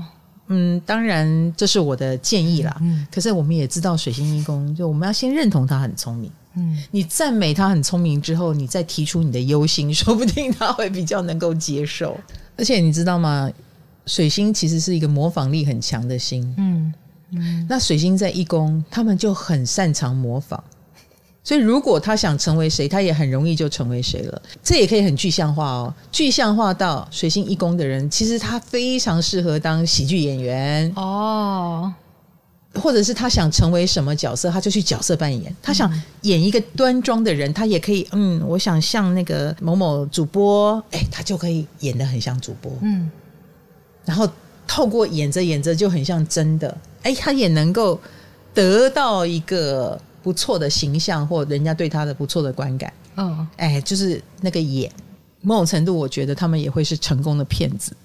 [0.49, 2.77] 嗯，当然这是我的建议啦。
[2.81, 6.31] 嗯，可是我们也知道水星一宫，就我们要先认同他很聪明。
[6.55, 12.19] 嗯，你赞美他很聪明之后，你再提出你的忧心，说不定他会比较能够接受。
[12.57, 13.51] 而且你知道吗？
[14.07, 16.55] 水星其实是一个模仿力很强的星。
[16.57, 16.93] 嗯。
[17.35, 20.61] 嗯、那水星在一宫，他们就很擅长模仿，
[21.43, 24.43] 所以如果他想成为谁，他也很容易就成为谁了。
[24.63, 31.93] 这也可以很具象化哦，具象化到水星一宫的人，其实他非常适合当喜剧演员哦，
[32.75, 35.55] 或者是他想成为什么角色，他就去角色扮演。
[35.63, 35.93] 他想
[36.23, 38.07] 演一个端庄的人，他也可以。
[38.13, 42.73] 嗯，我想像那个某某主播，哎，他就可以演的很像主播。
[42.81, 43.11] 嗯，
[44.05, 44.27] 然后
[44.67, 46.77] 透过演着演着就很像真的。
[47.03, 48.01] 哎，他也能够
[48.55, 52.93] 得到一个不错的形象，或人家对他的不错的观感。
[53.17, 54.91] 嗯，哎，就是那个演，
[55.41, 57.97] 某种程度，我觉得他们也会是成功的骗子。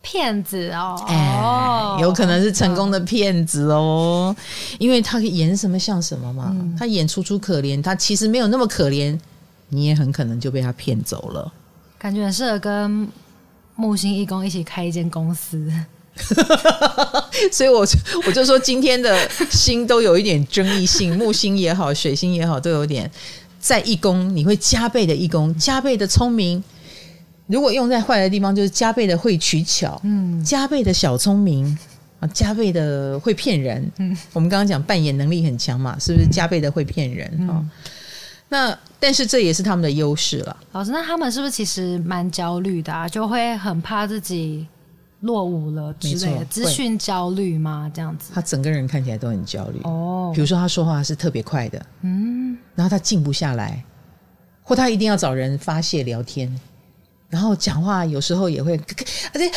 [0.00, 4.36] 骗子哦，哎，有可能是成功的骗子哦，
[4.78, 6.50] 因为他演什么像什么嘛。
[6.50, 9.18] 嗯，他演楚楚可怜，他其实没有那么可怜，
[9.70, 11.52] 你也很可能就被他骗走了。
[11.98, 13.08] 感觉很适合跟
[13.76, 15.70] 木星一宫一起开一间公司。
[17.50, 17.84] 所以我
[18.26, 23.10] 我就说，今天的星都有一点争议性， 木星也好，水星也好，都有点
[23.58, 26.62] 在一宫，你会加倍的义工，加倍的聪明。
[27.48, 31.76] 如果用在坏的地方，就是加倍的会取巧，嗯，加倍的小聪明
[32.20, 33.90] 啊，加倍的会骗人。
[33.98, 37.58] 嗯，我们刚刚讲扮演能力很强嘛，是不是加倍的会骗人啊？
[37.60, 37.70] 嗯，
[38.48, 40.56] 那但是这也是他们的优势了。
[40.72, 43.06] 老师，那他们是不是其实蛮焦虑的啊？
[43.06, 44.66] 就会很怕自己。
[45.20, 47.90] 落伍了之类的资讯焦虑吗？
[47.94, 49.80] 这样子，他整个人看起来都很焦虑。
[49.84, 53.82] 哦，比如说他说话是特别快的，嗯，然后他静不下来，
[54.62, 56.54] 或他一定要找人发泄聊天，
[57.30, 58.78] 然后讲话有时候也会，
[59.32, 59.50] 而且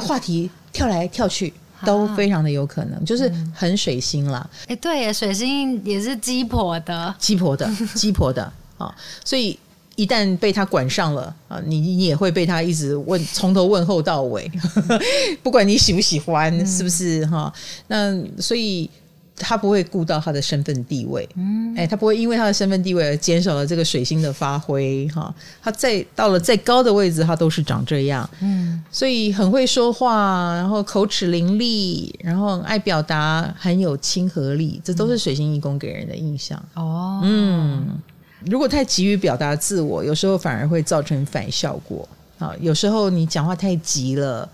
[0.00, 1.52] 话题跳来跳去，
[1.84, 4.48] 都非常的有可能，就是很水星啦。
[4.66, 9.58] 哎，对，水星也是鸡婆的，鸡婆的，鸡婆的啊，所以。
[9.98, 14.46] 一旦被他管上了啊，你你也会被他一直问，从头问候到尾，
[15.42, 17.50] 不管你喜不喜欢，是不是哈？
[17.86, 18.90] 那所以
[19.34, 36.62] 他不会顾到他的身份地位，嗯，哎，他不会因为他的身份地位而减少了这个水星的发挥，哈，他再到了再高的位置，他都是长这样，嗯，所以很会说话，然后口齿伶俐，然后爱表达，很有亲和力，这都是水星一宫给人的印象。
[36.74, 37.98] 哦，嗯，
[38.46, 42.08] 如果太急于表达自我，有时候反而会造成反效果。
[42.38, 44.48] 啊，有时候你讲话太急了。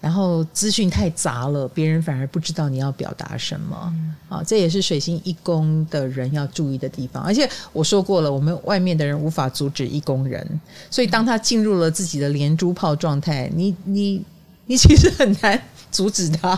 [0.00, 4.42] 然后资讯太杂了，别人反而不知道你要表达什么、嗯、啊！
[4.46, 7.22] 这也是水星一宫的人要注意的地方。
[7.22, 10.46] 而且我说过了，我们外面的人无法阻止一宫人，
[10.90, 14.22] 所以当他进入了自己的连珠炮状态，你你
[14.66, 15.58] 你其实很难
[15.90, 16.52] 阻止他。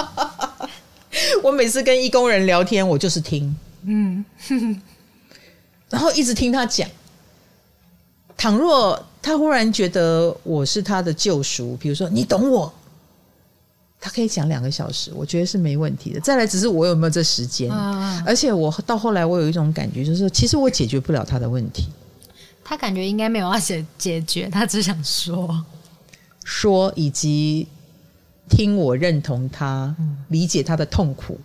[1.44, 4.24] 我每次跟一宫人聊天，我就是听，嗯，
[5.90, 6.88] 然后一直听他讲。
[8.36, 12.72] 倘若他忽然觉得我是他的救赎，比如说你懂我，
[14.00, 16.20] 他可以讲两个小时，我觉得是没问题的。
[16.20, 17.70] 再来，只是我有没有这时间？
[17.70, 21.88] 啊、而且我到后来，我有一种感觉，就是说，其实我解决不了他的问题。
[22.64, 25.62] 他感觉应该没有要解解决，他只想说
[26.44, 27.68] 说，以及
[28.48, 29.94] 听我认同他，
[30.28, 31.38] 理解他的痛苦。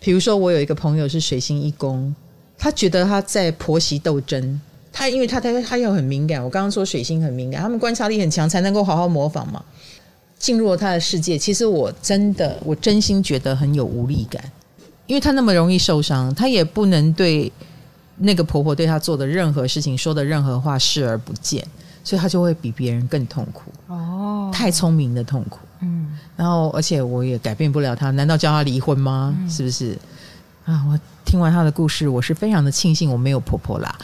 [0.00, 2.12] 比如说，我有一个朋友是水星一宫，
[2.58, 4.60] 他觉得他在婆媳斗争。
[4.92, 9.62] 他因为他他他又很敏感，我刚刚说水星很敏感，他们观察力很强，才能够好好模仿嘛。
[10.38, 14.42] 进入了他的世界，其实我真的我真心觉得很有无力感，
[15.06, 17.50] 因为他那么容易受伤，他也不能对
[18.18, 21.66] 那个婆婆对他做的任何事情说的任何话视而不见，
[22.02, 23.70] 所以他就会比别人更痛苦。
[23.88, 25.58] 哦，太聪明的痛苦。
[25.80, 29.34] 嗯，然后而且我也改变不了他，难道叫他离婚吗？
[29.38, 29.98] 嗯、是不是？
[30.66, 33.96] 啊，我听完他的故事，我是非常的庆幸我没有婆婆啦。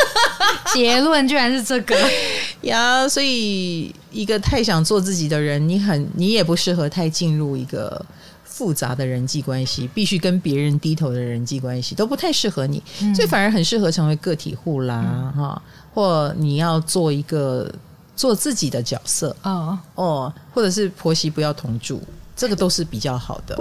[0.72, 1.96] 结论居然是这个
[2.62, 3.08] 呀！
[3.08, 8.04] 所以一个太想做自己的人，你很你也不适合太进入一个
[8.44, 17.72] 复杂的人际关系，必须跟别人低头的人际关系都不太适合你，嗯、所以反而很适合成为个体户啦，哈、嗯，或你要做一个
[18.16, 22.00] 做自己的角色哦哦，或者是婆媳不要同住，
[22.36, 23.56] 这个都是比较好的。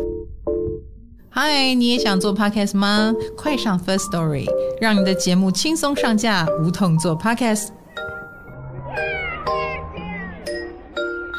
[1.36, 3.12] 嗨，你也想做 podcast 吗？
[3.36, 4.46] 快上 First Story，
[4.80, 7.69] 让你的节目轻松上架，无痛做 podcast。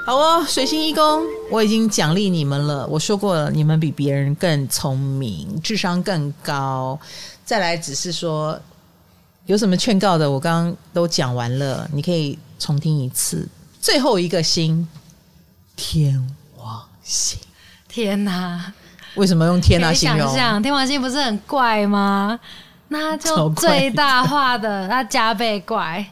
[0.04, 2.84] 好哦，水星一公，我已经奖励你们了。
[2.88, 6.98] 我说过了，你们比别人更聪明，智商更高。
[7.44, 8.60] 再来，只是说
[9.46, 13.48] 有什么劝告的，我刚刚都讲完了，你可以重听一次。
[13.80, 14.88] 最后一个星，
[15.76, 16.20] 天
[16.56, 17.38] 王星。
[17.86, 18.72] 天哪！
[19.14, 20.34] 为什么用天啊形容？
[20.34, 22.38] 想天王星不是很怪吗？
[22.88, 26.04] 那就最大化的，它加倍怪。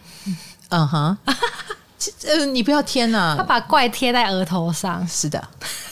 [0.70, 1.16] 嗯哼，
[2.26, 3.34] 呃，你不要天啊！
[3.36, 5.06] 他把怪贴在额头上。
[5.06, 5.46] 是的，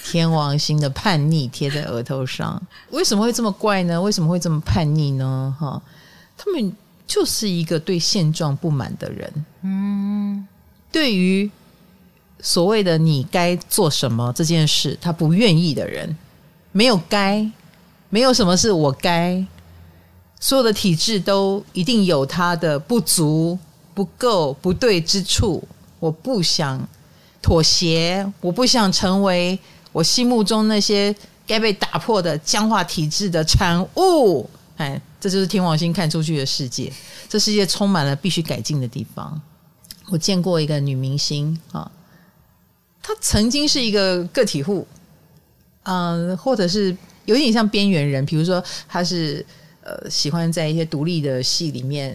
[0.04, 2.60] 天王星的叛逆贴在额头上。
[2.90, 4.00] 为什么会这么怪呢？
[4.00, 5.54] 为什么会这么叛逆呢？
[5.60, 5.80] 哈，
[6.36, 6.74] 他们
[7.06, 9.44] 就是一个对现状不满的人。
[9.62, 10.48] 嗯，
[10.90, 11.48] 对于
[12.40, 16.16] 所谓的你该做什么这件事，他不愿意的人。
[16.72, 17.50] 没有该，
[18.08, 19.44] 没有什么是我该。
[20.38, 23.58] 所有的体制都一定有它的不足、
[23.92, 25.62] 不够、不对之处。
[25.98, 26.88] 我不想
[27.42, 29.58] 妥协，我不想成为
[29.92, 31.14] 我心目中那些
[31.46, 34.48] 该被打破的僵化体制的产物。
[34.76, 36.90] 哎，这就是天王星看出去的世界。
[37.28, 39.38] 这世界充满了必须改进的地方。
[40.08, 41.90] 我见过一个女明星啊，
[43.02, 44.86] 她曾经是一个个体户。
[45.84, 49.44] 嗯，或者是有点像边缘人，比如说他是
[49.82, 52.12] 呃喜欢在一些独立的戏里面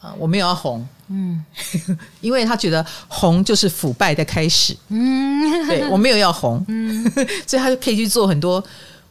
[0.00, 1.44] 啊、呃，我没有要红，嗯，
[2.20, 7.04] 因为他觉得红就是腐败的开始，嗯，对， 我没有要红，嗯，
[7.46, 8.62] 所以他就可以去做很多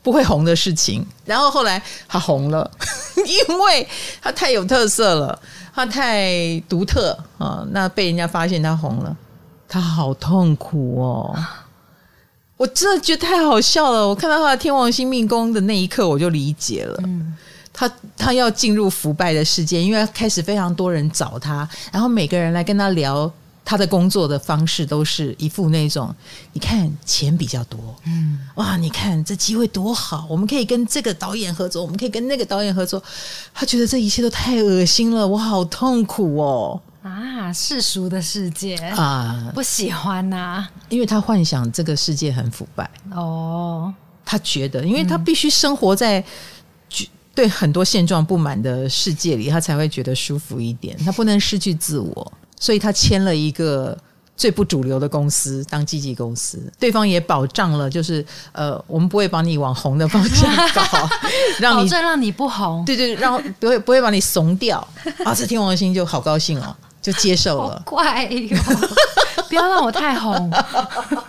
[0.02, 1.06] 不会红的事情。
[1.26, 2.69] 然后后来他红了，
[3.26, 3.88] 因为
[4.21, 5.39] 他太有特色了，
[5.74, 7.12] 他太独特。
[7.38, 9.15] 啊、呃，那被人家发现他红了，
[9.67, 11.36] 他好痛苦哦。
[12.57, 14.07] 我真的觉得太好笑了！
[14.07, 16.97] 我看到他的天王星命宫的那一刻，我就理解了。
[17.03, 17.35] 嗯，
[17.73, 23.29] 他他要进入腐败的世界，因为开始非常多人找他，然后每个人来跟他聊
[23.65, 26.15] 他的工作的方式，都是一副那种：
[26.53, 33.03] 你看钱比较多，嗯，哇，你看这机会多好，我们可以跟这个导演合作，我们可以跟那个导演合作。
[33.53, 36.79] 他觉得这一切都太恶心了，我好痛苦哦。
[37.05, 42.89] 啊，世俗的世界啊，不喜欢呐、啊，因为他幻想这个世界很腐败。
[43.12, 43.93] 哦，
[44.25, 46.23] 他觉得，因为他必须生活在
[47.35, 53.95] 对很多现状不满的世界里，他才会觉得舒服一点，他不能失去自我，所以他签了一个
[54.35, 61.08] 最不主流的公司当经纪公司，对方也保障了，就是呃，我们不会把你往红的方向搞，
[61.60, 64.79] 让你保证让你不红，对对，让不会不会把你怂掉。
[65.23, 65.35] 啊！
[65.35, 66.75] 这天王星就好高兴哦，
[67.06, 67.79] 就接受了。
[67.85, 68.58] 怪哟，
[69.47, 70.51] 不要让我太红。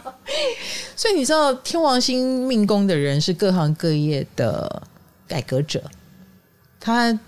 [0.96, 4.82] 所以你知道，天王星命宫的人是各行各业的
[5.28, 5.82] 改革者。
[6.80, 7.18] 他，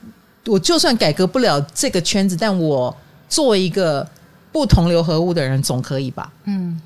[0.47, 2.97] 我就算改革不了这个圈子，但我
[3.29, 4.09] 做一个。
[4.51, 6.33] 不同流合污的人总可以吧？
[6.45, 6.81] 嗯，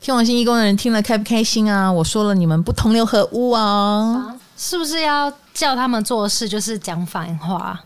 [0.00, 1.92] 天王星一宫的人听了开不开心啊？
[1.92, 7.78] 我说了，你们不同流合污啊，啊，是不是要叫他们做事就是讲反话？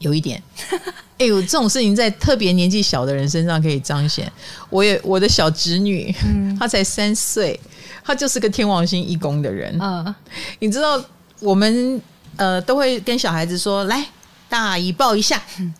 [0.00, 0.42] 有一点，
[1.18, 4.30] 哎呦，这种事情在特别年纪小的人身上可以彰显。
[4.68, 7.58] 我也我的小侄女，嗯，她才三岁，
[8.04, 9.76] 她就是个天王星一宫的人。
[9.80, 10.14] 嗯，
[10.58, 11.02] 你知道
[11.40, 12.00] 我们
[12.36, 14.04] 呃都会跟小孩子说，来，
[14.48, 15.40] 大姨抱一下。
[15.58, 15.72] 嗯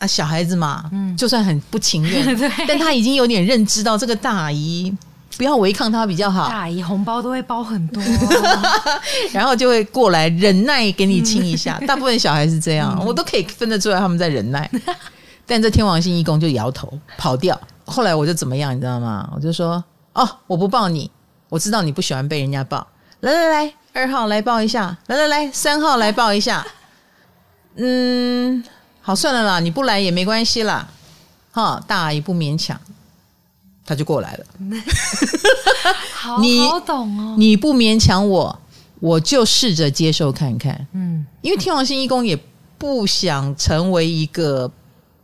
[0.00, 2.24] 啊，小孩子嘛，嗯，就算很不情愿，
[2.66, 4.90] 但他已经有点认知到这个大姨
[5.40, 6.50] 不要违抗他比较好。
[6.50, 8.02] 大阿姨红包都会包很多，
[9.32, 11.80] 然后就会过来忍耐给你亲一下。
[11.88, 14.70] 大部分小孩是这样，我都可以分得出来他们在忍耐。
[15.46, 17.58] 但这天王星一宫就摇头跑掉。
[17.86, 19.30] 后来我就怎么样，你知道吗？
[19.34, 19.82] 我就说
[20.12, 21.10] 哦，我不抱你，
[21.48, 22.86] 我知道你不喜欢被人家抱。
[23.20, 26.66] 来来来，二号来抱一下，来来来，三号来抱一下。
[27.76, 28.62] 嗯。
[29.00, 30.86] 好，算了啦，你不来也没关系啦，
[31.50, 32.78] 哈，大阿姨不勉强，
[33.90, 34.46] 他就过来了。
[36.14, 38.56] 好，你好懂哦，你不勉强我，
[39.00, 40.86] 我就试着接受看看。
[40.92, 42.38] 嗯，因为天王星一宫也
[42.78, 44.70] 不想成为一个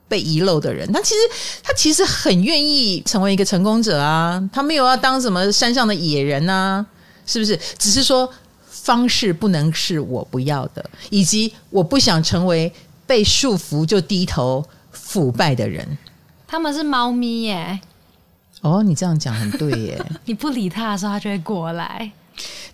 [0.09, 1.21] 被遗漏的人，他其实
[1.63, 6.85] 他其实很愿意成为一个成功者啊，他没有要当什么山上的野人啊，
[7.25, 7.57] 是不是？
[7.79, 8.29] 只是说
[8.67, 12.73] 方式不能是我不要的，以及我不想成为。
[13.09, 15.97] 被束缚就低头腐败的人，
[16.45, 17.79] 他们是猫咪耶。
[18.69, 20.07] 哦，你这样讲很对耶。
[20.27, 22.11] 你不理他的时候，他就会过来。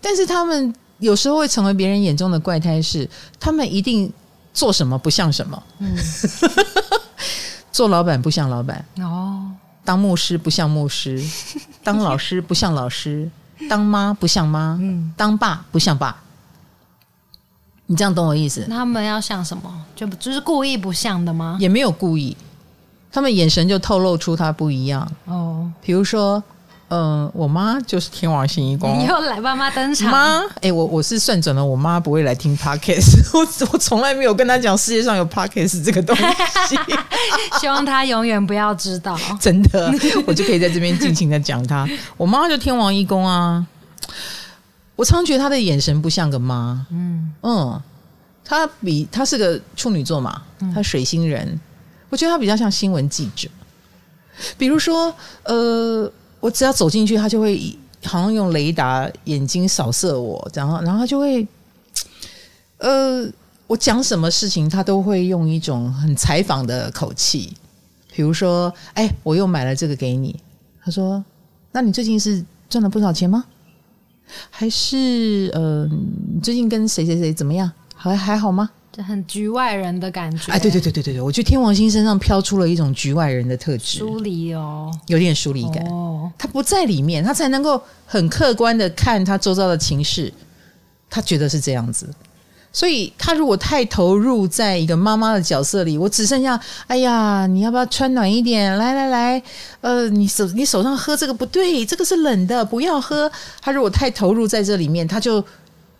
[0.00, 4.12] 但是他们有时候会成为别人眼中的怪胎，是他们一定
[4.52, 5.62] 做什么不像什么。
[5.78, 5.94] 嗯，
[7.70, 9.50] 做老板不像老板哦，
[9.84, 11.22] 当牧师不像牧师，
[11.82, 13.30] 当老师不像老师，
[13.68, 16.16] 当妈不像妈，嗯，当爸不像爸。
[17.86, 18.64] 你这样懂我意思？
[18.68, 19.84] 那他们要像什么？
[19.94, 21.56] 就就是故意不像的吗？
[21.60, 22.36] 也没有故意，
[23.12, 25.70] 他们眼神就透露出他不一样哦。
[25.82, 26.42] 比如说，
[26.88, 30.10] 嗯、呃，我妈就是天王星一宫，你又来妈妈登场。
[30.10, 36.16] 妈，哎、欸，我我是算准了，我妈不会来听 podcast，我我从来没有跟她讲世界上有 podcast 这个东
[36.68, 36.78] 西，
[37.60, 39.18] 希望她永远不要知道。
[39.38, 39.92] 真的，
[40.26, 41.86] 我就可以在这边尽情的讲她。
[42.16, 43.66] 我妈就天王一宫啊。
[44.94, 47.80] 我常觉得她的眼神不像个妈，嗯嗯，
[48.44, 50.42] 她比她是个处女座嘛，
[50.74, 51.60] 她水星人，嗯、
[52.12, 53.48] 我觉得他比较像新闻记者。
[54.58, 61.46] 比如说，呃，我只要走进去，他就会好像用雷达眼睛扫射我，然后然后他就会，
[62.76, 63.26] 呃，
[63.66, 67.54] 我讲什么事情，他都会用一种很采访的口气。
[68.14, 70.38] 比如说，哎，我又买了这个给你，
[70.84, 71.24] 他说，
[71.72, 73.46] 那你最近是赚了不少钱吗？
[74.50, 75.88] 还是呃，
[76.42, 77.72] 最近跟谁谁谁怎么样？
[77.94, 78.68] 还还好吗？
[78.92, 80.52] 就很局外人的感觉。
[80.52, 85.82] 哎，对对对对对对，我觉得天王星身上飘出了一种局外人的特质，疏离哦，有点疏离感。
[85.86, 90.30] 哦，他不在里面，他才能够很客观的看他周遭的情势，
[91.08, 92.08] 他觉得是这样子。
[92.74, 98.76] 所以，他如果太投入在一个妈妈的角色里，我只剩下，哎呀，你要不要穿暖一点？
[98.78, 99.42] 来来来，
[99.82, 103.30] 呃，你手你手上喝这个不对，这个是冷的，不要喝。
[103.60, 105.44] 他如果太投入在这里面，他就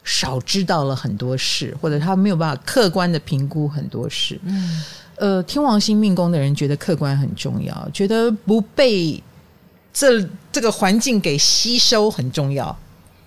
[0.04, 4.40] 少知道了很多事，或者他没有办法客观的评估很多事。
[4.44, 4.82] 嗯，
[5.16, 9.22] 呃，天王星命宫的人觉得客观很重要，觉得不被
[9.92, 12.76] 这这个环境给吸收很重要。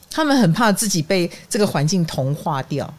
[0.09, 2.91] 他们很怕自己被这个环境同化掉。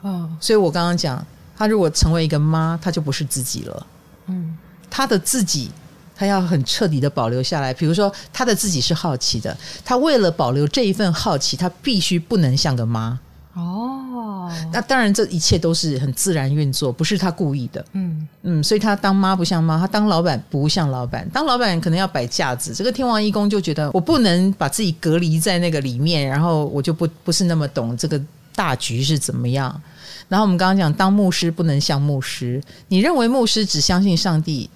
[0.00, 1.24] 哦，所以我刚刚讲，
[1.56, 3.86] 他如果成为一个妈，他就不是自己了。
[4.26, 4.56] 嗯，
[4.88, 5.70] 他的自己，
[6.18, 7.72] 他要很彻底的保留下来。
[7.72, 13.18] 比如说，他的自己是好奇的，他为了保留这一份好奇，他必须不能像个妈。
[13.54, 17.84] 哦，那当然，这一切都是很自然运作，不是他故意的。
[17.92, 22.74] 嗯嗯，所以他当妈不像妈，他当老板不像老板，当老板可能要摆架子。
[22.74, 28.20] 这个天王一公就觉得，我不能把自己隔离在那个里面，然后我就不不是那么懂这个。
[28.54, 29.80] 大局是怎么样？
[30.26, 32.60] 然后我们刚刚讲，当牧师不能像牧师。
[32.88, 34.68] 你认为牧师只相信上帝？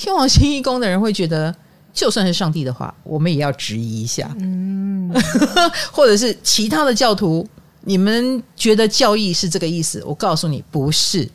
[0.00, 1.54] 天王星一宫的人会觉得，
[1.92, 4.34] 就算是上帝的话，我们也要质疑一下。
[4.38, 5.12] 嗯，
[5.92, 7.46] 或者是其他的教徒，
[7.82, 10.02] 你们觉得教义是这个意思？
[10.06, 11.28] 我告诉你，不是。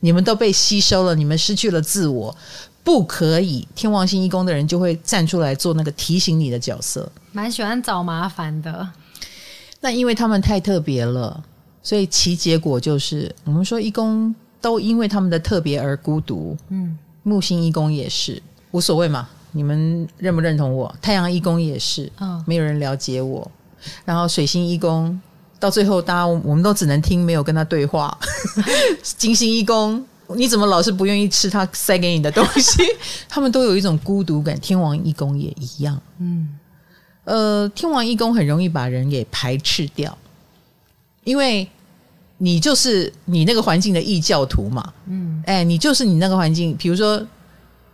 [0.00, 2.36] 你们都被吸收了，你们失去了自我，
[2.84, 8.86] 不可以，天王星一宫的人就会站出来做那个提醒你的角色，蛮喜欢找麻烦的。
[9.80, 11.42] 那因为他们太特别了，
[11.82, 16.54] 所以其结果就是，我们说一宫都因为他们的特别而孤独。
[16.68, 20.94] 嗯，木星一宫也是无所谓嘛，你们认不认同我？
[21.02, 23.50] 太阳一宫也是，嗯，没有人了解我。
[24.04, 25.20] 然后水星一宫
[25.58, 28.16] 到最后，大家我们都只能听，没有跟他对话。
[29.02, 30.04] 金星一宫，
[30.36, 32.82] 你怎么老是不愿意吃他塞给你的东西？
[33.28, 34.58] 他们都有一种孤独感。
[34.60, 36.00] 天王一宫也一样。
[36.18, 36.56] 嗯。
[37.24, 40.16] 呃，天王一宫很容易把人给排斥掉，
[41.22, 41.68] 因为
[42.42, 44.92] 你就是你那个环境的异教徒嘛。
[45.06, 47.22] 嗯，哎，你就是你那个环境，比如说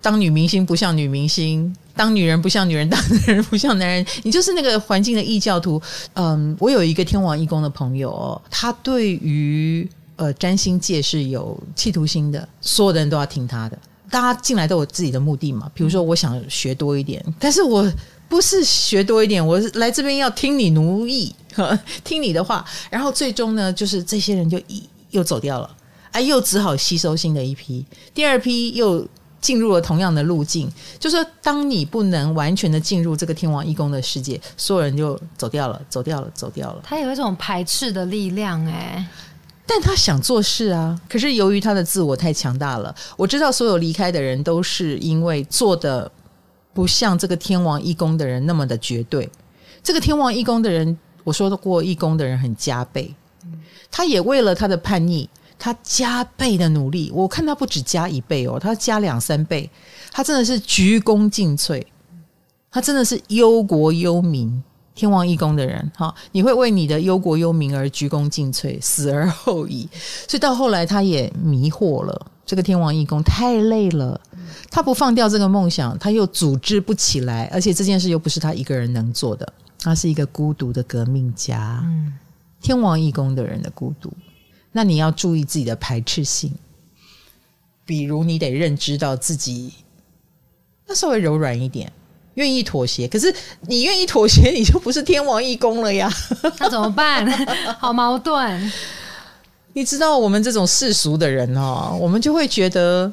[0.01, 5.82] 当女明星不像女明星，当女人不像女人，当男人不像男人， 你就是那个环境的异教徒。
[6.14, 13.76] 嗯，我有一个天王义工的朋友哦，他对于呃占星界是有企图心的，所有的人都要听他的。
[14.09, 17.92] 大家进来都有自己的目的嘛，比如说我想学多一点，但是我。
[18.28, 21.32] 不是学多一点，我是来这边要听你奴役，
[22.04, 25.76] 听你的话，然后最终呢，就是这些人就一又走掉了，
[26.12, 27.84] 哎，又只好吸收新的一批，
[28.14, 29.07] 第二批又
[29.40, 30.70] 进入了同样的路径。
[30.98, 36.80] 就说当你不能完全的进入这个天王一宫的世界，所有人就走掉了，走掉了，走掉了。
[36.82, 39.07] 他有一种排斥的力量，哎，
[39.66, 46.11] 但他想做事啊，可是由于他的自我太强大了，我知道所有离开的人都是因为做的。
[46.76, 49.26] 不像这个天王一宫的人那么的绝对，
[49.82, 53.12] 这个天王一宫的人，我说过义工的人很加倍，
[53.91, 57.11] 他也为了他的叛逆，他加倍的努力。
[57.12, 59.68] 我看他不止加一倍哦，他加两三倍，
[60.12, 61.85] 他真的是鞠躬尽瘁，
[62.70, 64.62] 他真的是忧国忧民。
[64.95, 69.87] 天王义工的人，哈，你会为你的忧国忧民而鞠躬尽瘁，死而后已。
[70.29, 72.27] 所以到后来，他也迷惑了。
[72.47, 74.18] 这个天王义工太累了。
[74.70, 79.53] 他不放掉这个梦想，他又组织不起来，而且这件事又不是他一个人能做的。
[79.79, 82.12] 他是一个孤独的革命家，嗯，
[82.61, 84.12] 天王义工的人的孤独。
[84.72, 86.53] 那你要注意自己的排斥性，
[87.85, 89.72] 比如你得认知到自己
[90.87, 91.93] 要稍微柔软一点，
[92.35, 93.07] 愿意妥协。
[93.09, 96.12] 可是你愿意妥协，你就不是天王义工了呀。
[96.59, 97.27] 那怎么办？
[97.79, 98.72] 好矛盾。
[99.72, 103.12] 你知道我们这种世俗的人哦，我们就会觉得。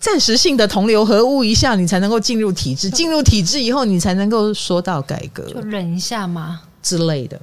[0.00, 2.88] 暂时性的同流合污一下，你才能够进入体制。
[2.90, 5.42] 进入体制以后，你才能够说到改革。
[5.44, 7.40] 就忍一下嘛之类的。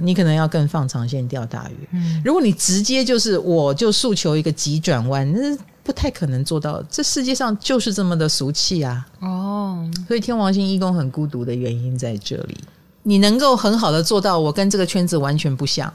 [0.00, 1.88] 你可能要更放长线钓大鱼。
[1.92, 6.82] 嗯，如果你直接就是我就诉求一个急转弯，那不太可能做到。
[6.88, 9.06] 这世界上就是这么的俗气啊！
[9.20, 12.56] 哦，所以天王星一宫很孤独的原因在这里。
[13.02, 15.92] 你能够很好的做到，我跟这个圈子完全不像，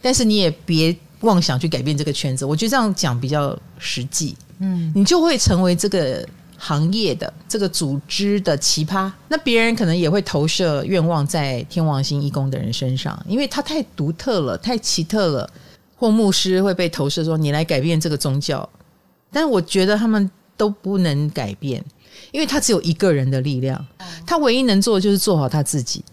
[0.00, 2.44] 但是你也别妄想去改变这个圈子。
[2.44, 4.36] 我觉得这样讲比较实际。
[4.60, 6.24] 嗯，你就会成为这个
[6.56, 15.50] 行业的这个组织的奇葩，那别人可能也会投射愿望在天王星义工的人身上，因为他太独特了，太奇特了。
[15.96, 18.68] 或牧师会被投射说：“你来改变这个宗教。”
[19.32, 21.82] 但是我觉得他们都不能改变，
[22.32, 23.82] 因为他只有一个人的力量，
[24.26, 26.04] 他唯一能做的就是做好他自己。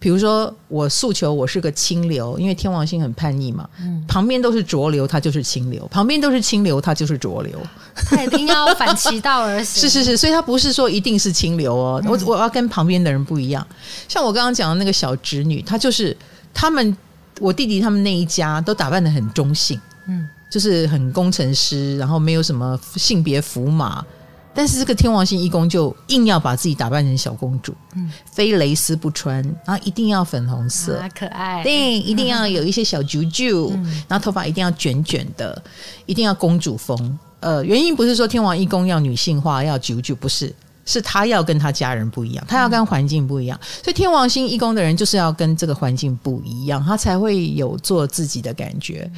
[0.00, 3.68] 比如说，我诉求我是个清流，因为天王星很叛逆嘛。
[3.82, 7.60] 嗯，旁边都是浊流，他就是清流；旁边都是清流，他就是浊流。
[7.94, 9.82] 他一定要反其道而行。
[9.82, 12.02] 是是是，所以他不是说一定是清流哦。
[12.06, 13.64] 我我要跟旁边的人不一样。
[14.08, 16.16] 像我刚刚讲的那个小侄女，她就是
[16.54, 16.96] 他们
[17.38, 19.78] 我弟弟他们那一家都打扮得很中性，
[20.08, 24.02] 嗯，就是很工程师，然后没有什么性别符码。
[24.52, 35.62] 但是这个天王星一宫就硬要把自己打扮成小公主，嗯，非蕾丝不穿，然后一定要粉红色，啊，可爱，对，一定要有一些小啾啾，嗯，然后头发一定要卷卷的，
[36.04, 37.18] 一定要公主风。
[37.38, 40.52] 呃，原因不是说天王一宫要女性化，要啾啾，不是，
[40.84, 49.10] 是他要跟他家人不一样，他要跟环境不一样，所以天王星一宫的人就是要跟这个环境不一样，他才会有做自己的感觉，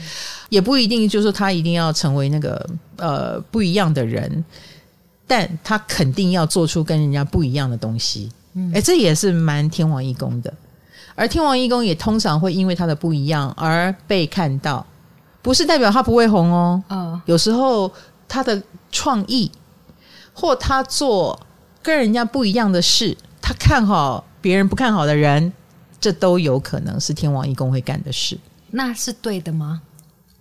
[0.51, 4.45] 也不一定就是说他一定要成为那个呃不一样的人。
[5.27, 10.53] 但他肯定要做出跟人家不一样的东西，嗯，哎，这也是蛮天王一公的。
[11.15, 14.85] 而天王一公也通常会因为他的不一样而被看到，
[15.43, 16.83] 不是代表他不会红哦。
[16.89, 17.91] 嗯，有时候
[18.27, 19.51] 他的创意
[20.33, 21.39] 或他做
[21.83, 25.53] 跟人家不一样的事，他看好别人不看好的人，
[26.01, 28.39] 这都有可能是天王一公会干的事。
[28.71, 29.83] 那是对的吗？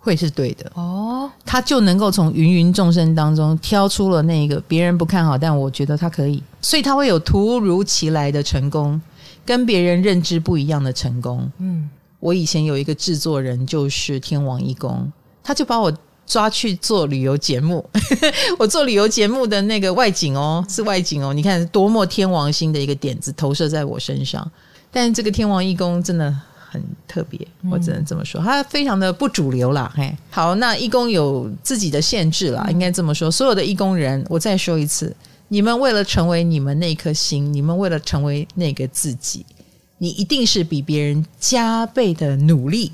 [0.04, 9.00] 会是对的哦，他就能够从芸芸众生当中挑出了那个别人不看好，但我觉得他可以，所以他会有突如其来的成功，
[9.46, 11.48] 跟别人认知不一样的成功。
[11.58, 11.88] 嗯，
[12.18, 15.96] 我以前有一个制作人就是天王一公，他就把我
[16.26, 17.88] 抓去做旅游节目。
[18.58, 21.32] 我做旅游节目的那个外景哦，是外景哦。
[21.32, 24.50] 你看多么天王星的一个点子投射在我身上，
[24.90, 26.34] 但这个天王一公真的
[26.72, 27.38] 很特别，
[27.70, 29.92] 我只能这么说，它非常的不主流啦。
[29.94, 33.30] 嘿，好，那义工有自己的限制啦，应该这么说。
[33.30, 35.14] 所有的义工人，我再说一次，
[35.48, 39.44] 你们为了成为你们那颗心，你们为了成为那个自己，
[39.98, 42.90] 你一定是比别人加倍的努力。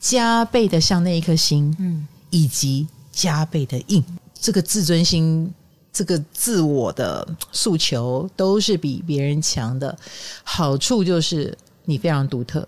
[0.00, 4.02] 加倍的向那一颗心，嗯，以及加倍的硬，
[4.34, 5.48] 这个自尊心，
[5.92, 9.96] 这个自我的诉求，都是比别人强的。
[10.42, 12.66] 好处就是你非常独特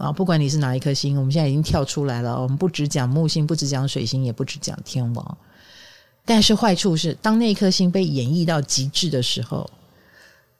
[0.00, 0.10] 啊！
[0.10, 2.40] 不管你是哪一颗星，我们现在已经跳出来了。
[2.40, 5.38] 我们不只讲木星，不只讲水星，也不只讲天王。
[6.24, 9.68] 但是坏处是，当那颗星被演绎到极致的时候。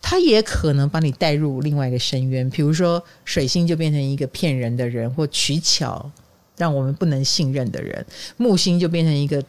[0.02, 6.10] 它也可能把你带入另外一个深渊，比如说水星就变成一个骗人的人，或取巧
[6.56, 8.02] 让我们不能信任的人；
[8.38, 9.44] 木星就变成一个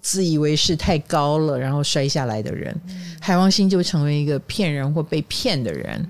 [0.00, 2.74] 自以为是太高了，然后摔下来的人；
[3.20, 6.08] 海王星就成为一个骗人或被骗的人，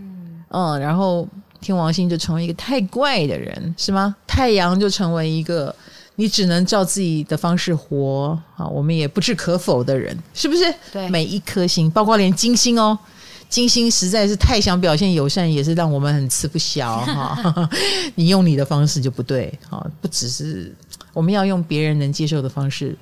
[0.51, 1.27] 嗯，然后
[1.67, 4.15] 天王星就成为一个太怪的人，是吗？
[4.27, 5.75] 太阳就成为一个
[6.15, 10.73] 你只能照自己的方式活啊，我们也不置可否的人，是不是？
[10.93, 12.97] 对，每一颗星，包括连金星哦。
[13.49, 17.71] 金星实在是太想表现友善，也是让我们很吃不消哈。
[18.17, 20.75] 你用你的方式就不对哈，不只是
[21.13, 22.97] 我们要用别人能接受的方式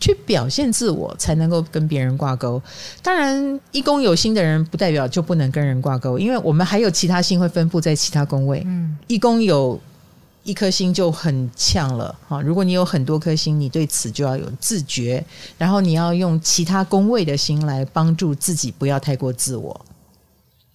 [0.00, 2.60] 去表现自我，才能够跟别人挂钩。
[3.02, 8.62] 当然，一宫有心的人不代表就不能跟人挂钩，因为我们还有其他星会分布在其他宫位。
[8.66, 9.80] 嗯，一宫有
[10.44, 12.40] 一颗星就很呛了哈。
[12.40, 15.24] 如果你有很多颗星，你对此就要有自觉，
[15.58, 19.78] 然后你要用其他宫位的心来帮助自己，不要太过自我。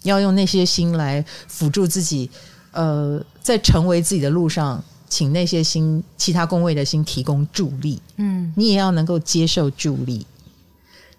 [0.03, 2.29] 要用那些心来辅助自己，
[2.71, 4.83] 呃，在成为自己的路上，
[5.13, 8.01] 请那些星、其他宫位的星提供助力。
[8.15, 10.25] 嗯，你也要能够接受助力。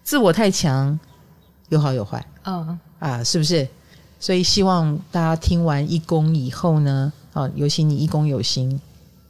[0.03, 0.99] 自我太强，
[1.69, 2.27] 有好有坏。
[2.43, 3.65] 嗯啊，是不是？
[4.19, 8.77] 所以希望大家听完一宫以后呢，啊，尤其你一宫有星，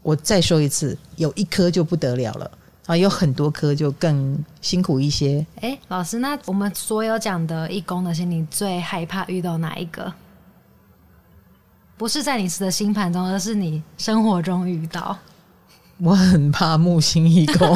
[0.02, 2.50] 我再说一次，有一颗就不得了了。
[2.88, 5.46] 啊，有很多颗就更辛苦一些。
[5.62, 10.12] 哎，老师，那我们所有讲的一宫的星，你最害怕遇到哪一个？
[11.98, 15.18] 不是在你的星盘中，而是你生活中遇到。
[16.00, 17.74] 我很怕木星一宫，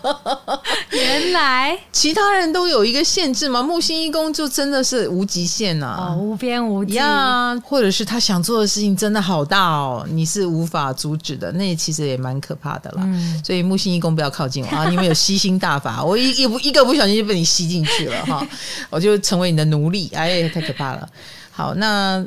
[0.92, 3.62] 原来其他人都有一个限制吗？
[3.62, 13.02] 木星一宫就真的是无极限呐、啊，哦，无边无际呀，或者是他想做的事情真的好大哦，你是无法阻止的，那其实也蛮可怕的啦。
[13.06, 14.84] 嗯、所以木星一宫不要靠近我啊！
[14.90, 18.46] 你们有吸星大法，我一一不一个不小心就被你吸进去了哈，
[18.90, 21.08] 我就成为你的奴隶，哎，太可怕了。
[21.50, 22.22] 好，那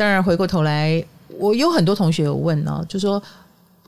[0.00, 1.04] 当然回过头来，
[1.38, 3.22] 我有很多同学有问呢，就说。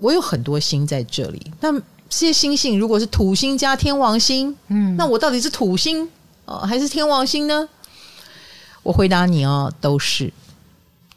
[0.01, 6.09] 我有很多星在这里，那这些星星如果是土星加天王星，嗯，那我到底是土星
[6.45, 7.69] 哦还是天王星呢？
[8.83, 10.33] 我回答你哦，都是，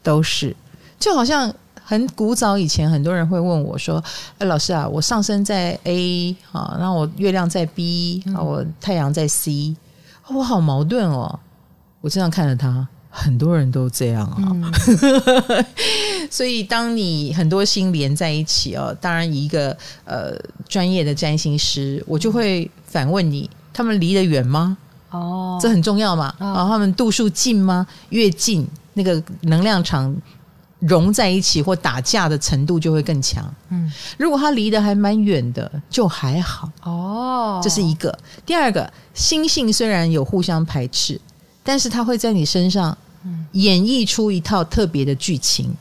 [0.04, 0.54] 都是，
[1.00, 4.00] 就好像很古早以前，很多人会问我说
[4.38, 9.74] ：“哎，老师啊，我上升在 A 啊，然后我月亮在 B 啊，我太阳在 C，
[10.28, 11.40] 我好矛盾哦。”
[12.02, 12.86] 我这样看着他。
[13.18, 15.64] 很多人都这样啊，嗯、
[16.30, 20.36] 所以当你很多心连在一起哦，当然一个呃
[20.68, 24.76] 专业的占星师，我就会反问你：他们离得远吗？
[25.10, 26.34] 哦，这很重要嘛。
[26.38, 27.86] 然后、哦、他们度数近吗？
[28.10, 30.14] 越近，那个能量场
[30.80, 33.50] 融在一起或打架的程度就会更强。
[33.70, 36.70] 嗯，如果他离得还蛮远的，就还好。
[36.82, 38.16] 哦，这是一个。
[38.44, 41.18] 第二个，星性虽然有互相排斥，
[41.64, 42.96] 但是它会在你身上。
[43.52, 45.74] 演绎出一套特别的剧情，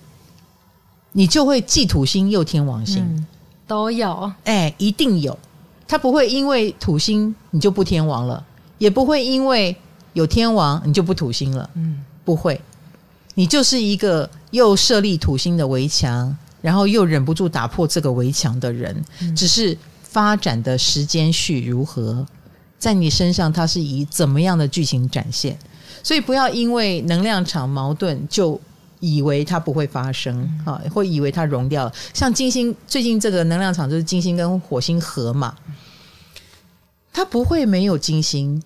[1.11, 3.25] 你就会既土星又天王星，嗯、
[3.67, 5.37] 都有，哎，一定有。
[5.87, 8.43] 他不会因为土星你就不天王了，
[8.77, 9.75] 也不会因为
[10.13, 12.59] 有天王你就不土星了，嗯，不会。
[13.35, 22.25] 你就是一个又设立土星的围墙，然后又忍不住打破这个围墙的人，嗯、只是发展的时间序如何，
[22.79, 25.57] 在你身上它是以怎么样的剧情展现？
[26.05, 28.61] 所以不要因为能量场矛盾就
[28.99, 31.91] 以为它不会发生啊，会以为它融掉了。
[32.13, 35.55] 像金星最近这个能量场就是金星跟火星合嘛，
[37.11, 38.61] 它不会没有金星，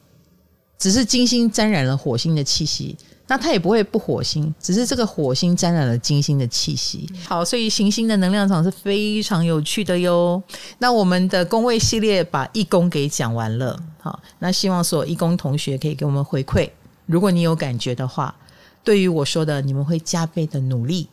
[0.78, 2.98] 只是金星沾染了火星的气息。
[3.28, 7.10] 那它也不会不火星，只是这个火星沾染了金星的气息。
[7.26, 10.44] 好，所以行星的能量场是非常有趣的哟。
[10.80, 16.70] 那我们的宫位系列把一宫给讲完了，好，那希望所有一宫同学可以给我们回馈。
[17.10, 18.36] 如果你有感觉的话，
[18.84, 21.10] 对于我说的，你们会加倍的努力，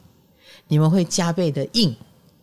[0.69, 1.97] 你们会加倍的硬，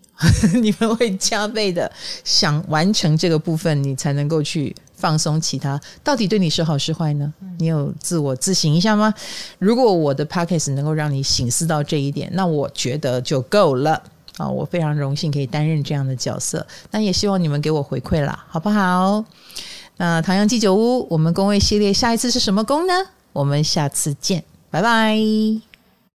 [0.59, 1.91] 你们会加倍的
[2.23, 5.79] 想完成这个部分，你才能够去放松其他。
[6.03, 7.31] 到底对你是好是坏呢？
[7.59, 9.13] 你有自我自省一下吗？
[9.59, 14.01] 如果我的 p o c k e t 能够让你醒思到这一点，那我觉得就够了
[14.37, 14.49] 啊！
[14.49, 19.23] 我非常荣幸可以担任这样的角色，那也希望你们给我回馈啦，好不好？
[19.97, 22.93] 那唐阳鸡酒屋，我们工位系列下一次是什么宫呢？
[23.33, 25.72] 我们下次见，拜拜。